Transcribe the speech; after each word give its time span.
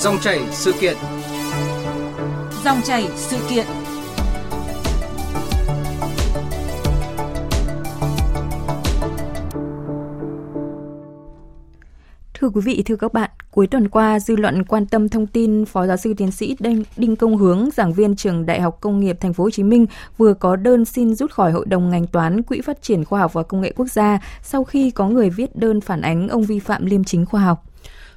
Dòng 0.00 0.18
chảy 0.20 0.40
sự 0.50 0.72
kiện. 0.80 0.96
Dòng 2.64 2.80
chảy 2.84 3.08
sự 3.16 3.36
kiện. 3.50 3.66
Thưa 12.34 12.48
quý 12.48 12.60
vị, 12.64 12.82
thưa 12.86 12.96
các 12.96 13.12
bạn, 13.12 13.30
cuối 13.50 13.66
tuần 13.66 13.88
qua, 13.88 14.20
dư 14.20 14.36
luận 14.36 14.64
quan 14.64 14.86
tâm 14.86 15.08
thông 15.08 15.26
tin 15.26 15.64
Phó 15.64 15.86
giáo 15.86 15.96
sư 15.96 16.14
tiến 16.16 16.30
sĩ 16.30 16.56
Đinh, 16.60 16.84
Đinh 16.96 17.16
Công 17.16 17.36
Hướng, 17.36 17.68
giảng 17.76 17.92
viên 17.92 18.16
trường 18.16 18.46
Đại 18.46 18.60
học 18.60 18.78
Công 18.80 19.00
nghiệp 19.00 19.16
Thành 19.20 19.32
phố 19.32 19.44
Hồ 19.44 19.50
Chí 19.50 19.62
Minh 19.62 19.86
vừa 20.16 20.34
có 20.34 20.56
đơn 20.56 20.84
xin 20.84 21.14
rút 21.14 21.30
khỏi 21.30 21.52
Hội 21.52 21.66
đồng 21.66 21.90
ngành 21.90 22.06
toán 22.06 22.42
Quỹ 22.42 22.60
phát 22.60 22.82
triển 22.82 23.04
khoa 23.04 23.20
học 23.20 23.32
và 23.32 23.42
công 23.42 23.60
nghệ 23.60 23.72
quốc 23.76 23.86
gia 23.86 24.18
sau 24.42 24.64
khi 24.64 24.90
có 24.90 25.08
người 25.08 25.30
viết 25.30 25.56
đơn 25.56 25.80
phản 25.80 26.00
ánh 26.00 26.28
ông 26.28 26.42
vi 26.42 26.58
phạm 26.58 26.86
liêm 26.86 27.04
chính 27.04 27.26
khoa 27.26 27.40
học. 27.40 27.69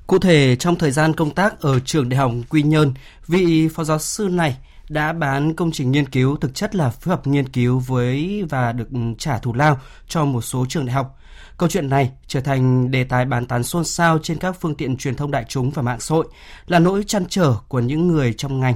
Cụ 0.08 0.20
thể, 0.20 0.56
trong 0.56 0.76
thời 0.76 0.92
gian 0.92 1.14
công 1.14 1.32
tác 1.32 1.62
ở 1.62 1.80
trường 1.80 2.10
Đại 2.10 2.18
học 2.18 2.32
Quy 2.50 2.62
Nhơn, 2.62 2.94
vị 3.28 3.68
phó 3.68 3.84
giáo 3.84 4.00
sư 4.00 4.28
này 4.32 4.58
đã 4.90 5.14
bán 5.14 5.54
công 5.54 5.72
trình 5.72 5.92
nghiên 5.92 6.10
cứu 6.10 6.38
thực 6.38 6.56
chất 6.56 6.76
là 6.76 6.90
phối 6.90 7.16
hợp 7.16 7.28
nghiên 7.28 7.50
cứu 7.50 7.80
với 7.80 8.44
và 8.50 8.72
được 8.72 8.88
trả 9.18 9.38
thù 9.38 9.54
lao 9.54 9.80
cho 10.08 10.26
một 10.26 10.42
số 10.42 10.66
trường 10.70 10.86
đại 10.86 10.94
học. 10.94 11.20
Câu 11.58 11.70
chuyện 11.70 11.90
này 11.90 12.12
trở 12.28 12.42
thành 12.42 12.92
đề 12.92 13.04
tài 13.04 13.26
bàn 13.26 13.46
tán 13.46 13.64
xôn 13.64 13.86
xao 13.86 14.20
trên 14.20 14.38
các 14.38 14.56
phương 14.62 14.76
tiện 14.76 14.98
truyền 14.98 15.16
thông 15.16 15.32
đại 15.32 15.46
chúng 15.48 15.72
và 15.72 15.82
mạng 15.82 16.00
xã 16.00 16.16
hội, 16.16 16.28
là 16.68 16.80
nỗi 16.80 17.04
chăn 17.08 17.26
trở 17.30 17.56
của 17.68 17.80
những 17.80 18.08
người 18.08 18.34
trong 18.34 18.60
ngành. 18.60 18.76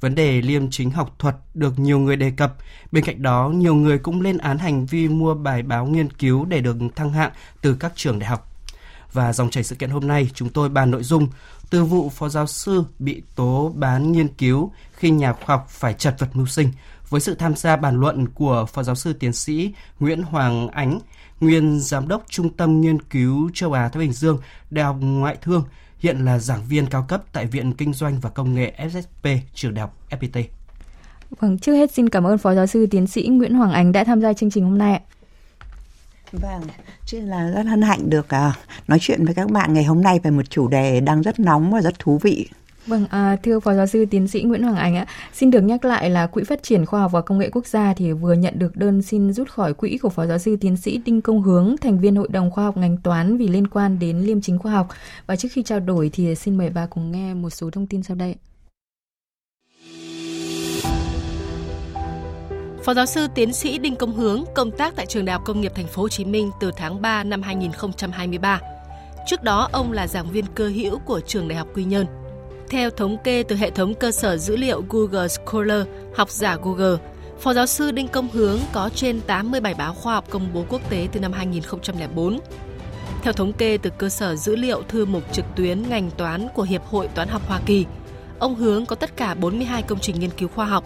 Vấn 0.00 0.14
đề 0.14 0.42
liêm 0.42 0.70
chính 0.70 0.90
học 0.90 1.14
thuật 1.18 1.36
được 1.54 1.78
nhiều 1.78 1.98
người 1.98 2.16
đề 2.16 2.30
cập, 2.30 2.54
bên 2.92 3.04
cạnh 3.04 3.22
đó 3.22 3.48
nhiều 3.54 3.74
người 3.74 3.98
cũng 3.98 4.20
lên 4.20 4.38
án 4.38 4.58
hành 4.58 4.86
vi 4.86 5.08
mua 5.08 5.34
bài 5.34 5.62
báo 5.62 5.86
nghiên 5.86 6.12
cứu 6.12 6.44
để 6.44 6.60
được 6.60 6.76
thăng 6.96 7.12
hạng 7.12 7.30
từ 7.60 7.74
các 7.74 7.92
trường 7.94 8.18
đại 8.18 8.30
học. 8.30 8.52
Và 9.12 9.32
dòng 9.32 9.50
chảy 9.50 9.64
sự 9.64 9.74
kiện 9.74 9.90
hôm 9.90 10.06
nay 10.06 10.30
chúng 10.34 10.48
tôi 10.48 10.68
bàn 10.68 10.90
nội 10.90 11.02
dung 11.02 11.28
từ 11.70 11.84
vụ 11.84 12.08
phó 12.08 12.28
giáo 12.28 12.46
sư 12.46 12.84
bị 12.98 13.22
tố 13.34 13.72
bán 13.76 14.12
nghiên 14.12 14.28
cứu 14.28 14.72
khi 14.92 15.10
nhà 15.10 15.32
khoa 15.32 15.56
học 15.56 15.66
phải 15.68 15.94
chật 15.94 16.16
vật 16.18 16.28
mưu 16.34 16.46
sinh 16.46 16.72
với 17.08 17.20
sự 17.20 17.34
tham 17.34 17.56
gia 17.56 17.76
bàn 17.76 18.00
luận 18.00 18.28
của 18.28 18.66
phó 18.66 18.82
giáo 18.82 18.94
sư 18.94 19.12
tiến 19.12 19.32
sĩ 19.32 19.72
Nguyễn 20.00 20.22
Hoàng 20.22 20.68
Ánh, 20.68 20.98
nguyên 21.40 21.80
giám 21.80 22.08
đốc 22.08 22.24
Trung 22.28 22.48
tâm 22.48 22.80
Nghiên 22.80 23.02
cứu 23.02 23.50
châu 23.54 23.72
Á 23.72 23.88
Thái 23.88 24.00
Bình 24.00 24.12
Dương, 24.12 24.38
Đại 24.70 24.84
học 24.84 24.96
Ngoại 25.00 25.36
thương, 25.42 25.64
hiện 25.98 26.24
là 26.24 26.38
giảng 26.38 26.64
viên 26.68 26.86
cao 26.86 27.04
cấp 27.08 27.22
tại 27.32 27.46
Viện 27.46 27.72
Kinh 27.72 27.92
doanh 27.92 28.20
và 28.20 28.30
Công 28.30 28.54
nghệ 28.54 28.74
FSP, 28.78 29.38
trường 29.54 29.74
đại 29.74 29.80
học 29.80 29.96
FPT. 30.10 30.42
Vâng, 31.40 31.58
trước 31.58 31.74
hết 31.74 31.92
xin 31.92 32.08
cảm 32.08 32.26
ơn 32.26 32.38
Phó 32.38 32.54
Giáo 32.54 32.66
sư 32.66 32.86
Tiến 32.86 33.06
sĩ 33.06 33.22
Nguyễn 33.22 33.54
Hoàng 33.54 33.72
Ánh 33.72 33.92
đã 33.92 34.04
tham 34.04 34.20
gia 34.20 34.32
chương 34.32 34.50
trình 34.50 34.64
hôm 34.64 34.78
nay. 34.78 35.00
Vâng, 36.32 36.62
chứ 37.04 37.20
là 37.20 37.50
rất 37.50 37.66
hân 37.66 37.82
hạnh 37.82 38.10
được 38.10 38.26
uh, 38.26 38.88
nói 38.88 38.98
chuyện 39.00 39.24
với 39.24 39.34
các 39.34 39.50
bạn 39.50 39.72
ngày 39.72 39.84
hôm 39.84 40.02
nay 40.02 40.20
về 40.22 40.30
một 40.30 40.50
chủ 40.50 40.68
đề 40.68 41.00
đang 41.00 41.22
rất 41.22 41.40
nóng 41.40 41.70
và 41.70 41.80
rất 41.80 41.98
thú 41.98 42.18
vị. 42.22 42.48
Vâng, 42.86 43.06
à, 43.10 43.36
thưa 43.42 43.60
Phó 43.60 43.74
Giáo 43.74 43.86
sư 43.86 44.04
Tiến 44.10 44.28
sĩ 44.28 44.42
Nguyễn 44.42 44.62
Hoàng 44.62 44.76
anh 44.76 44.96
ạ, 44.96 45.06
xin 45.32 45.50
được 45.50 45.60
nhắc 45.60 45.84
lại 45.84 46.10
là 46.10 46.26
Quỹ 46.26 46.44
Phát 46.44 46.62
triển 46.62 46.86
Khoa 46.86 47.00
học 47.00 47.12
và 47.12 47.20
Công 47.20 47.38
nghệ 47.38 47.50
Quốc 47.52 47.66
gia 47.66 47.94
thì 47.94 48.12
vừa 48.12 48.32
nhận 48.32 48.58
được 48.58 48.76
đơn 48.76 49.02
xin 49.02 49.32
rút 49.32 49.48
khỏi 49.48 49.74
quỹ 49.74 49.98
của 50.02 50.08
Phó 50.08 50.26
Giáo 50.26 50.38
sư 50.38 50.56
Tiến 50.60 50.76
sĩ 50.76 50.98
Đinh 50.98 51.20
Công 51.20 51.42
Hướng, 51.42 51.76
thành 51.80 51.98
viên 51.98 52.16
Hội 52.16 52.28
đồng 52.30 52.50
Khoa 52.50 52.64
học 52.64 52.76
ngành 52.76 52.96
toán 52.96 53.36
vì 53.36 53.48
liên 53.48 53.66
quan 53.66 53.98
đến 53.98 54.18
liêm 54.18 54.40
chính 54.40 54.58
khoa 54.58 54.72
học. 54.72 54.88
Và 55.26 55.36
trước 55.36 55.48
khi 55.52 55.62
trao 55.62 55.80
đổi 55.80 56.10
thì 56.12 56.34
xin 56.34 56.56
mời 56.56 56.70
bà 56.70 56.86
cùng 56.86 57.12
nghe 57.12 57.34
một 57.34 57.50
số 57.50 57.70
thông 57.70 57.86
tin 57.86 58.02
sau 58.02 58.16
đây. 58.16 58.34
Phó 62.86 62.94
giáo 62.94 63.06
sư 63.06 63.26
tiến 63.34 63.52
sĩ 63.52 63.78
Đinh 63.78 63.96
Công 63.96 64.12
Hướng 64.12 64.44
công 64.54 64.70
tác 64.70 64.96
tại 64.96 65.06
trường 65.06 65.24
Đại 65.24 65.32
học 65.32 65.42
Công 65.44 65.60
nghiệp 65.60 65.72
Thành 65.74 65.86
phố 65.86 66.02
Hồ 66.02 66.08
Chí 66.08 66.24
Minh 66.24 66.50
từ 66.60 66.70
tháng 66.76 67.02
3 67.02 67.24
năm 67.24 67.42
2023. 67.42 68.60
Trước 69.26 69.42
đó, 69.42 69.68
ông 69.72 69.92
là 69.92 70.06
giảng 70.06 70.30
viên 70.30 70.44
cơ 70.54 70.68
hữu 70.68 70.98
của 70.98 71.20
trường 71.20 71.48
Đại 71.48 71.58
học 71.58 71.68
Quy 71.74 71.84
Nhơn. 71.84 72.06
Theo 72.68 72.90
thống 72.90 73.16
kê 73.24 73.42
từ 73.42 73.56
hệ 73.56 73.70
thống 73.70 73.94
cơ 73.94 74.10
sở 74.10 74.36
dữ 74.36 74.56
liệu 74.56 74.84
Google 74.88 75.28
Scholar, 75.28 75.86
học 76.16 76.30
giả 76.30 76.56
Google, 76.62 76.96
Phó 77.40 77.54
giáo 77.54 77.66
sư 77.66 77.90
Đinh 77.90 78.08
Công 78.08 78.28
Hướng 78.28 78.58
có 78.72 78.90
trên 78.94 79.20
80 79.20 79.60
bài 79.60 79.74
báo 79.74 79.94
khoa 79.94 80.14
học 80.14 80.24
công 80.30 80.48
bố 80.54 80.64
quốc 80.68 80.90
tế 80.90 81.08
từ 81.12 81.20
năm 81.20 81.32
2004. 81.32 82.38
Theo 83.22 83.32
thống 83.32 83.52
kê 83.52 83.78
từ 83.78 83.90
cơ 83.98 84.08
sở 84.08 84.36
dữ 84.36 84.56
liệu 84.56 84.82
thư 84.82 85.04
mục 85.04 85.22
trực 85.32 85.44
tuyến 85.56 85.88
ngành 85.88 86.10
toán 86.10 86.48
của 86.54 86.62
Hiệp 86.62 86.84
hội 86.84 87.08
Toán 87.14 87.28
học 87.28 87.48
Hoa 87.48 87.60
Kỳ, 87.66 87.84
ông 88.38 88.54
Hướng 88.54 88.86
có 88.86 88.96
tất 88.96 89.16
cả 89.16 89.34
42 89.34 89.82
công 89.82 89.98
trình 90.00 90.20
nghiên 90.20 90.30
cứu 90.30 90.48
khoa 90.48 90.66
học. 90.66 90.84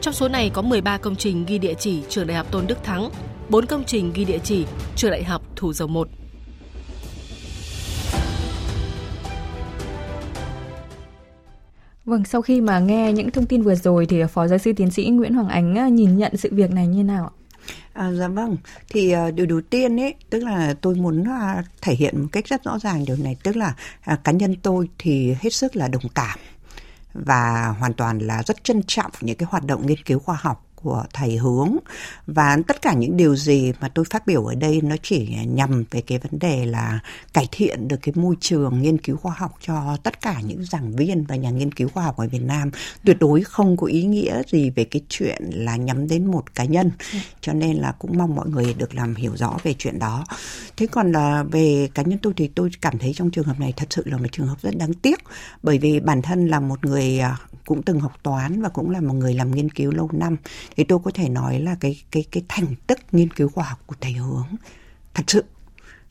Trong 0.00 0.14
số 0.14 0.28
này 0.28 0.50
có 0.54 0.62
13 0.62 0.98
công 0.98 1.16
trình 1.16 1.44
ghi 1.46 1.58
địa 1.58 1.74
chỉ 1.78 2.02
trường 2.08 2.26
Đại 2.26 2.36
học 2.36 2.46
Tôn 2.50 2.66
Đức 2.66 2.84
Thắng, 2.84 3.10
4 3.48 3.66
công 3.66 3.84
trình 3.86 4.12
ghi 4.14 4.24
địa 4.24 4.38
chỉ 4.44 4.66
trường 4.96 5.10
Đại 5.10 5.24
học 5.24 5.42
Thủ 5.56 5.72
Dầu 5.72 5.88
Một. 5.88 6.08
Vâng, 12.04 12.24
sau 12.24 12.42
khi 12.42 12.60
mà 12.60 12.78
nghe 12.78 13.12
những 13.12 13.30
thông 13.30 13.46
tin 13.46 13.62
vừa 13.62 13.74
rồi 13.74 14.06
thì 14.06 14.22
Phó 14.32 14.46
Giáo 14.46 14.58
sư 14.58 14.72
Tiến 14.72 14.90
sĩ 14.90 15.04
Nguyễn 15.04 15.34
Hoàng 15.34 15.48
Ánh 15.48 15.78
à, 15.78 15.88
nhìn 15.88 16.16
nhận 16.16 16.36
sự 16.36 16.48
việc 16.52 16.70
này 16.70 16.86
như 16.86 17.04
nào 17.04 17.24
ạ? 17.24 17.32
À, 17.92 18.12
dạ 18.12 18.28
vâng, 18.28 18.56
thì 18.88 19.14
uh, 19.16 19.34
điều 19.34 19.46
đầu 19.46 19.60
tiên 19.70 20.00
ấy, 20.00 20.14
tức 20.30 20.44
là 20.44 20.74
tôi 20.80 20.94
muốn 20.94 21.20
uh, 21.20 21.64
thể 21.82 21.94
hiện 21.94 22.20
một 22.20 22.28
cách 22.32 22.46
rất 22.46 22.64
rõ 22.64 22.78
ràng 22.78 23.04
điều 23.06 23.16
này, 23.16 23.36
tức 23.42 23.56
là 23.56 23.74
uh, 24.12 24.24
cá 24.24 24.32
nhân 24.32 24.54
tôi 24.62 24.88
thì 24.98 25.34
hết 25.40 25.52
sức 25.52 25.76
là 25.76 25.88
đồng 25.88 26.08
cảm 26.14 26.38
và 27.24 27.74
hoàn 27.78 27.94
toàn 27.94 28.18
là 28.18 28.42
rất 28.42 28.64
trân 28.64 28.82
trọng 28.86 29.10
những 29.20 29.36
cái 29.36 29.46
hoạt 29.50 29.64
động 29.64 29.86
nghiên 29.86 30.02
cứu 30.04 30.18
khoa 30.18 30.36
học 30.40 30.65
của 30.86 31.04
thầy 31.12 31.36
hướng. 31.36 31.76
Và 32.26 32.58
tất 32.66 32.82
cả 32.82 32.94
những 32.94 33.16
điều 33.16 33.36
gì 33.36 33.72
mà 33.80 33.88
tôi 33.88 34.04
phát 34.10 34.26
biểu 34.26 34.44
ở 34.44 34.54
đây 34.54 34.80
nó 34.80 34.96
chỉ 35.02 35.36
nhằm 35.46 35.84
về 35.90 36.00
cái 36.00 36.18
vấn 36.18 36.38
đề 36.38 36.66
là 36.66 37.00
cải 37.32 37.48
thiện 37.52 37.88
được 37.88 37.96
cái 38.02 38.12
môi 38.16 38.36
trường 38.40 38.82
nghiên 38.82 38.98
cứu 38.98 39.16
khoa 39.16 39.34
học 39.36 39.52
cho 39.66 39.96
tất 40.02 40.20
cả 40.20 40.40
những 40.40 40.64
giảng 40.64 40.96
viên 40.96 41.24
và 41.24 41.36
nhà 41.36 41.50
nghiên 41.50 41.72
cứu 41.72 41.88
khoa 41.88 42.04
học 42.04 42.16
ở 42.16 42.28
Việt 42.28 42.42
Nam. 42.42 42.70
Tuyệt 43.04 43.16
đối 43.20 43.42
không 43.42 43.76
có 43.76 43.86
ý 43.86 44.02
nghĩa 44.02 44.42
gì 44.46 44.70
về 44.70 44.84
cái 44.84 45.02
chuyện 45.08 45.42
là 45.50 45.76
nhắm 45.76 46.08
đến 46.08 46.26
một 46.26 46.54
cá 46.54 46.64
nhân. 46.64 46.90
Cho 47.40 47.52
nên 47.52 47.76
là 47.76 47.92
cũng 47.92 48.18
mong 48.18 48.34
mọi 48.34 48.48
người 48.48 48.74
được 48.74 48.94
làm 48.94 49.14
hiểu 49.14 49.36
rõ 49.36 49.56
về 49.62 49.74
chuyện 49.78 49.98
đó. 49.98 50.24
Thế 50.76 50.86
còn 50.86 51.12
là 51.12 51.42
về 51.42 51.88
cá 51.94 52.02
nhân 52.02 52.18
tôi 52.22 52.32
thì 52.36 52.48
tôi 52.48 52.70
cảm 52.80 52.98
thấy 52.98 53.12
trong 53.16 53.30
trường 53.30 53.44
hợp 53.44 53.60
này 53.60 53.72
thật 53.76 53.86
sự 53.90 54.02
là 54.06 54.16
một 54.16 54.26
trường 54.32 54.46
hợp 54.46 54.62
rất 54.62 54.76
đáng 54.76 54.94
tiếc. 54.94 55.18
Bởi 55.62 55.78
vì 55.78 56.00
bản 56.00 56.22
thân 56.22 56.48
là 56.48 56.60
một 56.60 56.84
người 56.84 57.18
à, 57.18 57.36
cũng 57.66 57.82
từng 57.82 58.00
học 58.00 58.12
toán 58.22 58.62
và 58.62 58.68
cũng 58.68 58.90
là 58.90 59.00
một 59.00 59.14
người 59.14 59.34
làm 59.34 59.50
nghiên 59.50 59.70
cứu 59.70 59.90
lâu 59.92 60.10
năm. 60.12 60.36
Thì 60.76 60.84
tôi 60.84 60.98
có 61.04 61.10
thể 61.14 61.28
nói 61.28 61.60
là 61.60 61.76
cái 61.80 62.02
cái 62.10 62.24
cái 62.30 62.42
thành 62.48 62.74
tích 62.86 63.14
nghiên 63.14 63.30
cứu 63.30 63.48
khoa 63.48 63.64
học 63.64 63.78
của 63.86 63.96
thầy 64.00 64.12
hướng 64.12 64.46
thật 65.14 65.24
sự 65.26 65.44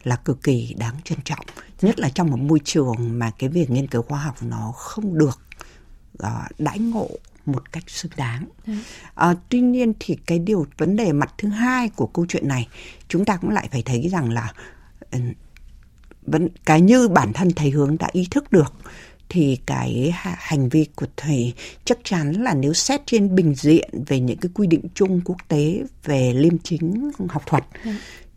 là 0.04 0.16
cực 0.16 0.44
kỳ 0.44 0.76
đáng 0.78 0.96
trân 1.04 1.18
trọng. 1.24 1.46
Nhất 1.82 2.00
là 2.00 2.10
trong 2.10 2.32
một 2.32 2.40
môi 2.40 2.60
trường 2.64 3.20
mà 3.20 3.32
cái 3.40 3.50
việc 3.50 3.70
nghiên 3.70 3.88
cứu 3.88 4.02
khoa 4.02 4.20
học 4.20 4.36
nó 4.42 4.72
không 4.76 5.18
được 5.18 5.40
uh, 6.24 6.60
đãi 6.60 6.80
ngộ 6.80 7.10
một 7.46 7.72
cách 7.72 7.84
xứng 7.88 8.12
đáng. 8.18 8.48
À, 9.16 9.36
tuy 9.50 9.60
nhiên 9.60 9.94
thì 10.00 10.18
cái 10.26 10.40
điều 10.40 10.66
vấn 10.78 10.96
đề 10.96 11.12
mặt 11.12 11.34
thứ 11.38 11.50
hai 11.50 11.90
của 11.90 12.08
câu 12.08 12.26
chuyện 12.30 12.48
này 12.48 12.68
chúng 13.08 13.26
ta 13.26 13.38
cũng 13.38 13.50
lại 13.50 13.70
phải 13.72 13.84
thấy 13.86 14.08
rằng 14.12 14.32
là 14.32 14.54
vẫn 16.22 16.48
cái 16.66 16.82
như 16.82 17.08
bản 17.08 17.34
thân 17.34 17.52
thầy 17.56 17.70
hướng 17.70 17.98
đã 17.98 18.10
ý 18.12 18.28
thức 18.32 18.52
được 18.52 18.74
thì 19.30 19.58
cái 19.66 20.14
hành 20.22 20.70
vi 20.70 20.86
của 20.96 21.06
thầy 21.18 21.54
chắc 21.86 21.98
chắn 22.04 22.32
là 22.32 22.54
nếu 22.54 22.74
xét 22.74 23.02
trên 23.06 23.36
bình 23.36 23.56
diện 23.56 23.90
về 24.08 24.20
những 24.20 24.38
cái 24.38 24.50
quy 24.54 24.68
định 24.68 24.88
chung 24.94 25.22
quốc 25.26 25.38
tế 25.48 25.84
về 26.04 26.34
liêm 26.36 26.58
chính 26.58 27.12
học 27.30 27.44
thuật 27.46 27.64
ừ. 27.84 27.92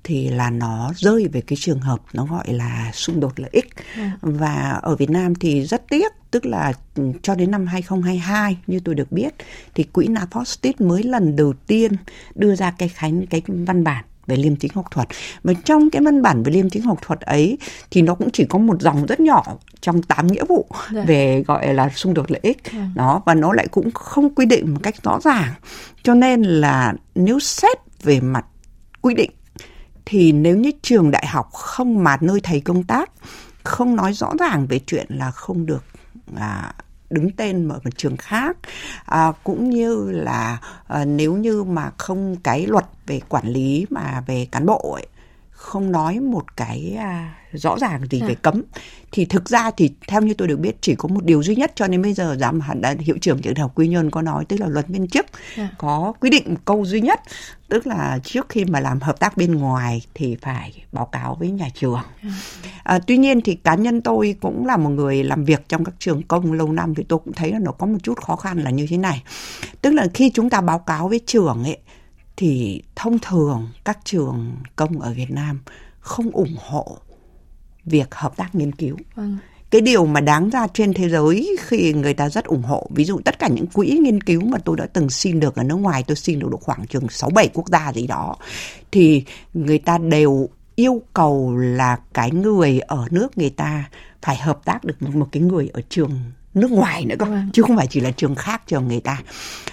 thì 0.04 0.28
là 0.28 0.50
nó 0.50 0.93
rơi 0.97 1.28
về 1.32 1.41
cái 1.41 1.56
trường 1.60 1.81
hợp 1.81 2.00
nó 2.12 2.26
gọi 2.26 2.53
là 2.53 2.91
xung 2.94 3.21
đột 3.21 3.41
lợi 3.41 3.50
ích 3.53 3.69
ừ. 3.97 4.03
và 4.21 4.78
ở 4.82 4.97
Việt 4.97 5.10
Nam 5.10 5.34
thì 5.34 5.62
rất 5.66 5.82
tiếc 5.88 6.12
tức 6.31 6.47
là 6.47 6.72
ừ, 6.94 7.12
cho 7.22 7.34
đến 7.34 7.50
năm 7.50 7.66
2022 7.66 8.59
như 8.66 8.81
tôi 8.81 8.94
được 8.94 9.12
biết 9.12 9.34
thì 9.75 9.84
quỹ 9.84 10.06
Napostit 10.06 10.81
mới 10.81 11.03
lần 11.03 11.37
đầu 11.37 11.53
tiên 11.66 11.93
đưa 12.34 12.56
ra 12.56 12.75
cái 12.78 12.88
khánh 12.88 13.26
cái 13.26 13.43
văn 13.47 13.84
bản 13.84 14.05
về 14.28 14.37
liêm 14.37 14.56
chính 14.56 14.71
học 14.75 14.84
thuật 14.91 15.09
mà 15.44 15.53
trong 15.65 15.91
cái 15.91 16.03
văn 16.03 16.22
bản 16.22 16.43
về 16.43 16.53
liêm 16.53 16.71
chính 16.71 16.83
học 16.83 16.99
thuật 17.03 17.21
ấy 17.21 17.59
thì 17.91 18.03
nó 18.03 18.15
cũng 18.15 18.31
chỉ 18.31 18.44
có 18.44 18.58
một 18.58 18.82
dòng 18.82 19.06
rất 19.06 19.20
nhỏ 19.20 19.44
trong 19.81 20.02
tám 20.02 20.26
nghĩa 20.26 20.44
vụ 20.44 20.67
dạ. 20.93 21.05
về 21.06 21.44
gọi 21.47 21.75
là 21.75 21.88
xung 21.88 22.14
đột 22.14 22.31
lợi 22.31 22.41
ích 22.43 22.58
dạ. 22.73 22.88
đó 22.94 23.23
và 23.26 23.35
nó 23.35 23.52
lại 23.52 23.69
cũng 23.70 23.91
không 23.91 24.35
quy 24.35 24.47
định 24.47 24.75
một 24.75 24.81
cách 24.82 25.02
rõ 25.02 25.20
ràng 25.25 25.52
cho 26.02 26.14
nên 26.14 26.43
là 26.43 26.94
nếu 27.14 27.38
xét 27.41 27.79
về 28.02 28.20
mặt 28.20 28.44
quy 29.00 29.14
định 29.14 29.31
thì 30.06 30.32
nếu 30.32 30.56
như 30.56 30.70
trường 30.82 31.11
đại 31.11 31.26
học 31.26 31.52
không 31.52 32.05
mà 32.05 32.17
nơi 32.20 32.41
thầy 32.41 32.61
công 32.61 32.82
tác 32.82 33.11
không 33.62 33.97
nói 33.97 34.12
rõ 34.12 34.32
ràng 34.38 34.67
về 34.67 34.79
chuyện 34.87 35.06
là 35.08 35.31
không 35.31 35.67
được 35.67 35.85
à, 36.37 36.75
đứng 37.10 37.31
tên 37.31 37.69
ở 37.69 37.81
một 37.84 37.90
trường 37.96 38.16
khác. 38.16 38.56
À, 39.05 39.32
cũng 39.44 39.70
như 39.70 40.10
là 40.10 40.58
à, 40.87 41.05
nếu 41.05 41.34
như 41.34 41.64
mà 41.64 41.90
không 41.99 42.37
cái 42.37 42.66
luật 42.66 42.84
về 43.06 43.20
quản 43.28 43.46
lý 43.49 43.87
mà 43.90 44.22
về 44.26 44.49
cán 44.52 44.66
bộ 44.66 44.93
ấy, 44.94 45.06
không 45.58 45.93
nói 45.93 46.20
một 46.20 46.56
cái 46.56 46.94
à, 46.99 47.34
rõ 47.52 47.76
ràng 47.81 48.00
gì 48.10 48.20
về 48.20 48.34
à. 48.34 48.40
cấm 48.43 48.62
thì 49.12 49.25
thực 49.25 49.49
ra 49.49 49.70
thì 49.70 49.90
theo 50.08 50.20
như 50.20 50.34
tôi 50.34 50.49
được 50.49 50.60
biết 50.60 50.76
chỉ 50.81 50.94
có 50.94 51.08
một 51.08 51.25
điều 51.25 51.43
duy 51.43 51.56
nhất 51.56 51.72
cho 51.75 51.87
nên 51.87 52.02
bây 52.02 52.12
giờ 52.12 52.37
giám 52.40 52.60
hiệu 52.99 53.19
trưởng 53.20 53.40
trường 53.40 53.55
đại 53.55 53.62
học 53.62 53.72
quy 53.75 53.88
nhơn 53.88 54.10
có 54.10 54.22
nói 54.22 54.44
tức 54.44 54.60
là 54.60 54.66
luật 54.66 54.88
viên 54.88 55.08
chức 55.08 55.26
à. 55.56 55.69
có 55.78 56.12
quy 56.20 56.31
định 56.31 56.43
một 56.46 56.60
câu 56.64 56.84
duy 56.84 57.00
nhất 57.00 57.20
tức 57.69 57.87
là 57.87 58.19
trước 58.25 58.46
khi 58.49 58.64
mà 58.64 58.81
làm 58.81 59.00
hợp 59.00 59.20
tác 59.20 59.37
bên 59.37 59.55
ngoài 59.55 60.02
thì 60.14 60.37
phải 60.43 60.84
báo 60.93 61.06
cáo 61.06 61.37
với 61.40 61.50
nhà 61.50 61.69
trường 61.75 62.00
À, 62.82 62.99
tuy 63.06 63.16
nhiên 63.16 63.40
thì 63.40 63.54
cá 63.54 63.75
nhân 63.75 64.00
tôi 64.00 64.34
cũng 64.40 64.66
là 64.66 64.76
một 64.76 64.90
người 64.90 65.25
làm 65.25 65.44
việc 65.44 65.69
trong 65.69 65.84
các 65.84 65.94
trường 65.99 66.22
công 66.22 66.52
lâu 66.52 66.72
năm 66.72 66.94
thì 66.94 67.02
tôi 67.08 67.19
cũng 67.19 67.32
thấy 67.32 67.52
là 67.52 67.58
nó 67.58 67.72
có 67.72 67.87
một 67.87 67.99
chút 68.02 68.20
khó 68.20 68.37
khăn 68.37 68.58
là 68.58 68.70
như 68.70 68.87
thế 68.90 68.96
này. 68.96 69.22
Tức 69.82 69.90
là 69.90 70.06
khi 70.14 70.31
chúng 70.34 70.50
ta 70.50 70.61
báo 70.61 70.78
cáo 70.78 71.08
với 71.08 71.20
trường 71.26 71.64
ấy 71.64 71.78
thì 72.38 72.82
thông 72.96 73.19
thường 73.19 73.69
các 73.85 73.99
trường 74.05 74.56
công 74.76 75.00
ở 75.00 75.14
Việt 75.14 75.31
Nam 75.31 75.61
không 76.00 76.31
ủng 76.31 76.56
hộ 76.58 76.99
việc 77.85 78.14
hợp 78.14 78.37
tác 78.37 78.55
nghiên 78.55 78.73
cứu. 78.73 78.96
Vâng 79.14 79.38
cái 79.70 79.81
điều 79.81 80.06
mà 80.06 80.20
đáng 80.20 80.50
ra 80.50 80.67
trên 80.75 80.94
thế 80.94 81.08
giới 81.08 81.56
khi 81.61 81.93
người 81.93 82.14
ta 82.14 82.29
rất 82.29 82.44
ủng 82.44 82.62
hộ 82.62 82.87
ví 82.90 83.05
dụ 83.05 83.20
tất 83.25 83.38
cả 83.38 83.49
những 83.49 83.67
quỹ 83.67 83.99
nghiên 84.02 84.20
cứu 84.20 84.40
mà 84.44 84.58
tôi 84.64 84.76
đã 84.76 84.87
từng 84.87 85.11
xin 85.11 85.40
được 85.40 85.56
ở 85.56 85.62
nước 85.62 85.76
ngoài 85.76 86.05
tôi 86.06 86.17
xin 86.17 86.38
được 86.38 86.49
khoảng 86.61 86.87
chừng 86.87 87.08
6 87.08 87.31
7 87.31 87.49
quốc 87.55 87.69
gia 87.69 87.93
gì 87.93 88.06
đó 88.06 88.37
thì 88.90 89.25
người 89.55 89.79
ta 89.79 89.99
đều 89.99 90.49
yêu 90.75 91.02
cầu 91.12 91.56
là 91.56 91.99
cái 92.14 92.31
người 92.31 92.81
ở 92.81 93.06
nước 93.11 93.38
người 93.38 93.50
ta 93.50 93.85
phải 94.23 94.37
hợp 94.37 94.64
tác 94.64 94.85
được 94.85 95.02
một, 95.02 95.14
một 95.14 95.29
cái 95.32 95.43
người 95.43 95.70
ở 95.73 95.81
trường 95.88 96.20
nước 96.55 96.71
ngoài 96.71 97.05
nữa 97.05 97.15
cơ 97.19 97.27
vâng. 97.27 97.50
chứ 97.53 97.62
không 97.62 97.77
phải 97.77 97.87
chỉ 97.87 98.00
là 98.00 98.11
trường 98.11 98.35
khác 98.35 98.62
trường 98.67 98.89
người 98.89 99.00
ta 99.00 99.19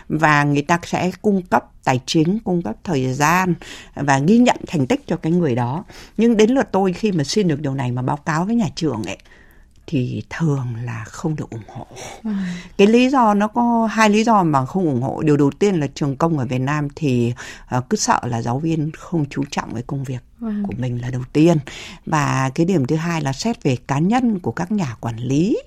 và 0.09 0.43
người 0.43 0.61
ta 0.61 0.79
sẽ 0.83 1.11
cung 1.21 1.41
cấp 1.41 1.65
tài 1.83 1.99
chính 2.05 2.39
cung 2.39 2.61
cấp 2.61 2.75
thời 2.83 3.13
gian 3.13 3.53
và 3.95 4.19
ghi 4.19 4.37
nhận 4.37 4.57
thành 4.67 4.87
tích 4.87 5.07
cho 5.07 5.15
cái 5.17 5.31
người 5.31 5.55
đó 5.55 5.83
nhưng 6.17 6.37
đến 6.37 6.49
lượt 6.49 6.67
tôi 6.71 6.93
khi 6.93 7.11
mà 7.11 7.23
xin 7.23 7.47
được 7.47 7.61
điều 7.61 7.73
này 7.73 7.91
mà 7.91 8.01
báo 8.01 8.17
cáo 8.17 8.45
với 8.45 8.55
nhà 8.55 8.67
trường 8.75 9.03
ấy 9.03 9.17
thì 9.87 10.23
thường 10.29 10.75
là 10.83 11.03
không 11.07 11.35
được 11.35 11.49
ủng 11.49 11.61
hộ. 11.67 11.87
À. 12.23 12.55
Cái 12.77 12.87
lý 12.87 13.09
do 13.09 13.33
nó 13.33 13.47
có 13.47 13.87
hai 13.91 14.09
lý 14.09 14.23
do 14.23 14.43
mà 14.43 14.65
không 14.65 14.85
ủng 14.85 15.01
hộ. 15.01 15.21
Điều 15.21 15.37
đầu 15.37 15.51
tiên 15.51 15.79
là 15.79 15.87
trường 15.95 16.15
công 16.15 16.37
ở 16.37 16.45
Việt 16.45 16.59
Nam 16.59 16.87
thì 16.95 17.33
uh, 17.77 17.89
cứ 17.89 17.97
sợ 17.97 18.19
là 18.23 18.41
giáo 18.41 18.59
viên 18.59 18.91
không 18.91 19.25
chú 19.29 19.43
trọng 19.51 19.73
với 19.73 19.83
công 19.87 20.03
việc 20.03 20.21
à. 20.41 20.63
của 20.67 20.73
mình 20.77 21.01
là 21.01 21.09
đầu 21.09 21.23
tiên. 21.33 21.57
Và 22.05 22.51
cái 22.55 22.65
điểm 22.65 22.85
thứ 22.85 22.95
hai 22.95 23.21
là 23.21 23.33
xét 23.33 23.63
về 23.63 23.77
cá 23.87 23.99
nhân 23.99 24.39
của 24.39 24.51
các 24.51 24.71
nhà 24.71 24.95
quản 24.99 25.17
lý 25.17 25.57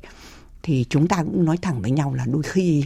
thì 0.63 0.85
chúng 0.91 1.07
ta 1.07 1.17
cũng 1.17 1.45
nói 1.45 1.57
thẳng 1.63 1.83
với 1.83 1.91
nhau 1.91 2.15
là 2.15 2.25
đôi 2.27 2.43
khi 2.43 2.85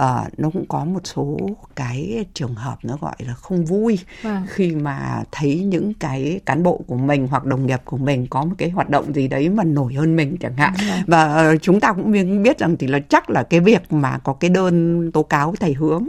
uh, 0.00 0.38
nó 0.38 0.50
cũng 0.50 0.66
có 0.68 0.84
một 0.84 1.00
số 1.04 1.38
cái 1.76 2.24
trường 2.34 2.54
hợp 2.54 2.78
nó 2.82 2.96
gọi 3.00 3.14
là 3.18 3.34
không 3.34 3.64
vui 3.64 3.98
vâng. 4.22 4.46
khi 4.48 4.74
mà 4.74 5.22
thấy 5.32 5.60
những 5.64 5.94
cái 5.94 6.40
cán 6.46 6.62
bộ 6.62 6.80
của 6.86 6.96
mình 6.96 7.26
hoặc 7.30 7.44
đồng 7.44 7.66
nghiệp 7.66 7.80
của 7.84 7.96
mình 7.96 8.26
có 8.30 8.44
một 8.44 8.54
cái 8.58 8.70
hoạt 8.70 8.90
động 8.90 9.14
gì 9.14 9.28
đấy 9.28 9.48
mà 9.48 9.64
nổi 9.64 9.94
hơn 9.94 10.16
mình 10.16 10.36
chẳng 10.40 10.56
hạn 10.56 10.72
vâng. 10.88 11.02
và 11.06 11.54
chúng 11.62 11.80
ta 11.80 11.92
cũng 11.92 12.42
biết 12.42 12.58
rằng 12.58 12.76
thì 12.76 12.86
là 12.86 12.98
chắc 13.08 13.30
là 13.30 13.42
cái 13.42 13.60
việc 13.60 13.92
mà 13.92 14.18
có 14.18 14.32
cái 14.32 14.50
đơn 14.50 15.10
tố 15.12 15.22
cáo 15.22 15.54
thầy 15.60 15.72
hướng 15.72 16.08